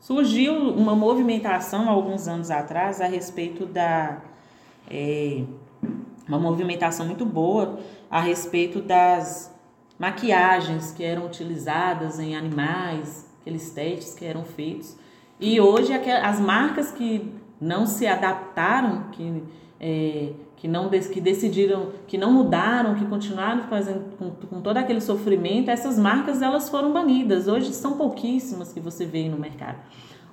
Surgiu 0.00 0.54
uma 0.54 0.94
movimentação 0.94 1.88
alguns 1.88 2.28
anos 2.28 2.50
atrás 2.50 3.00
a 3.00 3.06
respeito 3.06 3.66
da. 3.66 4.18
É, 4.90 5.42
uma 6.26 6.38
movimentação 6.38 7.06
muito 7.06 7.24
boa 7.24 7.78
a 8.10 8.20
respeito 8.20 8.80
das 8.80 9.54
maquiagens 9.98 10.92
que 10.92 11.02
eram 11.02 11.26
utilizadas 11.26 12.20
em 12.20 12.36
animais, 12.36 13.26
aqueles 13.40 13.70
testes 13.70 14.14
que 14.14 14.24
eram 14.24 14.44
feitos. 14.44 14.96
E 15.40 15.60
hoje 15.60 15.92
as 15.92 16.38
marcas 16.38 16.92
que 16.92 17.32
não 17.60 17.86
se 17.86 18.06
adaptaram, 18.06 19.04
que, 19.12 19.42
é, 19.80 20.32
que, 20.56 20.66
não, 20.66 20.88
que 20.88 21.20
decidiram, 21.20 21.92
que 22.06 22.18
não 22.18 22.32
mudaram, 22.32 22.94
que 22.94 23.04
continuaram 23.06 23.64
fazendo 23.64 24.16
com, 24.16 24.30
com 24.30 24.60
todo 24.60 24.76
aquele 24.76 25.00
sofrimento, 25.00 25.70
essas 25.70 25.98
marcas 25.98 26.42
elas 26.42 26.68
foram 26.68 26.92
banidas. 26.92 27.46
Hoje 27.46 27.72
são 27.72 27.96
pouquíssimas 27.96 28.72
que 28.72 28.80
você 28.80 29.04
vê 29.04 29.28
no 29.28 29.38
mercado. 29.38 29.78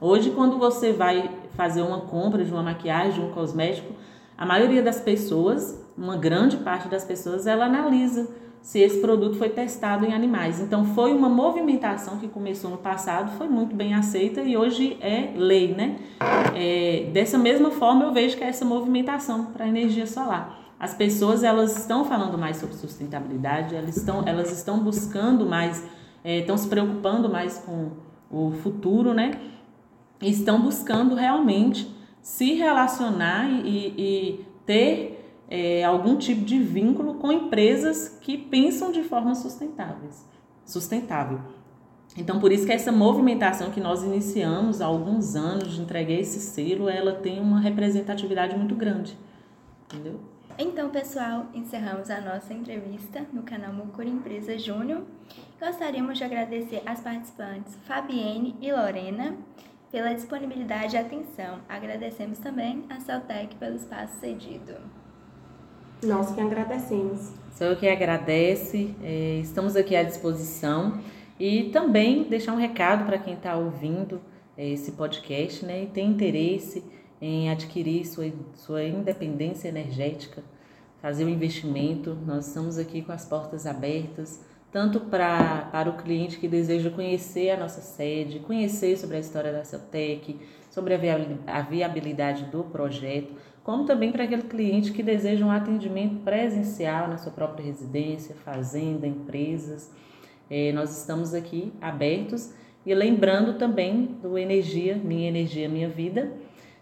Hoje, 0.02 0.32
quando 0.32 0.58
você 0.58 0.92
vai 0.92 1.30
fazer 1.54 1.82
uma 1.82 2.02
compra 2.02 2.44
de 2.44 2.52
uma 2.52 2.64
maquiagem, 2.64 3.14
de 3.14 3.22
um 3.22 3.32
cosmético, 3.32 3.94
a 4.38 4.46
maioria 4.46 4.84
das 4.84 5.00
pessoas, 5.00 5.82
uma 5.98 6.18
grande 6.18 6.58
parte 6.58 6.90
das 6.90 7.06
pessoas, 7.06 7.48
ela 7.48 7.66
analisa 7.66 8.28
se 8.66 8.80
esse 8.80 9.00
produto 9.00 9.38
foi 9.38 9.50
testado 9.50 10.08
em 10.08 10.12
animais. 10.12 10.60
Então, 10.60 10.84
foi 10.96 11.14
uma 11.14 11.30
movimentação 11.30 12.18
que 12.18 12.28
começou 12.28 12.72
no 12.72 12.78
passado, 12.78 13.38
foi 13.38 13.48
muito 13.48 13.76
bem 13.76 13.94
aceita 13.94 14.42
e 14.42 14.58
hoje 14.58 14.98
é 15.02 15.34
lei, 15.36 15.76
né? 15.76 16.00
É, 16.56 17.08
dessa 17.14 17.38
mesma 17.38 17.70
forma, 17.70 18.06
eu 18.06 18.12
vejo 18.12 18.36
que 18.36 18.44
é 18.44 18.48
essa 18.48 18.66
movimentação 18.66 19.46
para 19.54 19.66
a 19.66 19.68
energia 19.68 20.08
solar. 20.08 20.74
As 20.80 20.96
pessoas 20.96 21.44
elas 21.44 21.78
estão 21.78 22.06
falando 22.06 22.40
mais 22.40 22.58
sobre 22.58 22.76
sustentabilidade, 22.76 23.76
elas 23.76 23.98
estão, 23.98 24.24
elas 24.26 24.52
estão 24.52 24.80
buscando 24.80 25.46
mais, 25.46 25.86
é, 26.24 26.40
estão 26.40 26.58
se 26.58 26.68
preocupando 26.68 27.30
mais 27.30 27.60
com 27.60 27.92
o 28.32 28.52
futuro, 28.64 29.14
né? 29.14 29.40
E 30.20 30.32
estão 30.32 30.60
buscando 30.60 31.14
realmente 31.14 31.88
se 32.20 32.56
relacionar 32.56 33.48
e, 33.48 33.94
e 33.96 34.46
ter 34.66 35.15
é, 35.50 35.84
algum 35.84 36.18
tipo 36.18 36.44
de 36.44 36.60
vínculo 36.60 37.16
com 37.16 37.32
empresas 37.32 38.18
que 38.22 38.38
pensam 38.38 38.92
de 38.92 39.04
forma 39.04 39.36
sustentáveis, 39.36 40.26
sustentável. 40.66 41.40
Então, 42.18 42.40
por 42.40 42.52
isso 42.52 42.66
que 42.66 42.72
essa 42.72 42.92
movimentação 42.92 43.72
que 43.72 43.82
nós 43.82 44.04
iniciamos 44.04 44.82
há 44.82 44.86
alguns 44.86 45.36
anos 45.36 45.74
de 45.74 45.82
entregar 45.82 46.14
esse 46.14 46.40
selo, 46.40 46.88
ela 46.88 47.14
tem 47.14 47.42
uma 47.42 47.60
representatividade 47.60 48.56
muito 48.58 48.76
grande, 48.76 49.18
entendeu? 49.86 50.20
Então, 50.58 50.90
pessoal, 50.90 51.48
encerramos 51.54 52.10
a 52.10 52.22
nossa 52.22 52.54
entrevista 52.54 53.26
no 53.34 53.44
canal 53.44 53.74
Mucura 53.74 54.08
Empresa 54.08 54.58
Júnior. 54.58 55.04
Gostaríamos 55.60 56.18
de 56.18 56.24
agradecer 56.24 56.82
as 56.86 57.02
participantes 57.02 57.76
Fabienne 57.84 58.56
e 58.62 58.72
Lorena 58.72 59.36
pela 59.92 60.14
disponibilidade 60.14 60.96
e 60.96 61.00
atenção. 61.00 61.60
Agradecemos 61.68 62.40
também 62.40 62.86
a 62.90 63.02
Celtec 63.02 63.56
pelo 63.56 63.76
espaço 63.76 64.18
cedido. 64.22 64.76
Nós 66.06 66.32
que 66.32 66.40
agradecemos. 66.40 67.32
Sou 67.58 67.68
eu 67.68 67.76
que 67.76 67.88
agradece, 67.88 68.94
é, 69.02 69.40
estamos 69.42 69.76
aqui 69.76 69.96
à 69.96 70.04
disposição 70.04 71.00
e 71.40 71.70
também 71.72 72.24
deixar 72.24 72.54
um 72.54 72.58
recado 72.58 73.06
para 73.06 73.18
quem 73.18 73.34
está 73.34 73.56
ouvindo 73.56 74.22
é, 74.56 74.70
esse 74.70 74.92
podcast 74.92 75.66
né, 75.66 75.84
e 75.84 75.88
tem 75.88 76.12
interesse 76.12 76.84
em 77.20 77.50
adquirir 77.50 78.06
sua, 78.06 78.32
sua 78.54 78.84
independência 78.84 79.68
energética, 79.68 80.44
fazer 81.02 81.24
o 81.24 81.28
um 81.28 81.30
investimento. 81.30 82.16
Nós 82.26 82.48
estamos 82.48 82.78
aqui 82.78 83.02
com 83.02 83.12
as 83.12 83.26
portas 83.26 83.66
abertas 83.66 84.40
tanto 84.76 85.00
pra, 85.00 85.70
para 85.72 85.90
o 85.90 85.94
cliente 85.94 86.38
que 86.38 86.50
deseja 86.50 86.90
conhecer 86.90 87.50
a 87.50 87.56
nossa 87.56 87.80
sede, 87.80 88.40
conhecer 88.40 88.98
sobre 88.98 89.16
a 89.16 89.20
história 89.22 89.54
da 89.54 89.64
Celtec, 89.64 90.38
sobre 90.70 90.94
a 90.94 91.62
viabilidade 91.62 92.44
do 92.52 92.62
projeto, 92.66 93.34
como 93.66 93.84
também 93.84 94.14
para 94.14 94.24
aquele 94.24 94.44
cliente 94.44 94.94
que 94.94 95.04
deseja 95.04 95.46
um 95.46 95.52
atendimento 95.52 96.24
presencial 96.24 97.10
na 97.10 97.18
sua 97.18 97.34
própria 97.34 97.66
residência, 97.66 98.34
fazenda, 98.34 99.06
empresas. 99.06 99.92
É, 100.50 100.72
nós 100.72 100.98
estamos 100.98 101.34
aqui 101.34 101.74
abertos 101.82 102.54
e 102.86 102.96
lembrando 102.96 103.58
também 103.58 104.16
do 104.22 104.38
Energia, 104.38 104.96
Minha 104.96 105.28
Energia 105.28 105.68
Minha 105.68 105.90
Vida, 105.90 106.32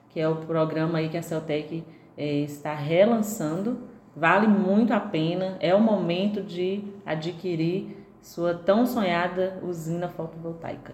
que 0.09 0.19
é 0.19 0.27
o 0.27 0.35
programa 0.35 0.99
aí 0.99 1.09
que 1.09 1.17
a 1.17 1.23
Celtec 1.23 1.83
é, 2.15 2.35
está 2.41 2.75
relançando 2.75 3.91
Vale 4.15 4.47
muito 4.47 4.93
a 4.93 4.99
pena, 4.99 5.57
é 5.59 5.73
o 5.73 5.79
momento 5.79 6.41
de 6.43 6.83
adquirir 7.03 7.97
sua 8.21 8.53
tão 8.53 8.85
sonhada 8.85 9.59
usina 9.63 10.07
fotovoltaica. 10.07 10.93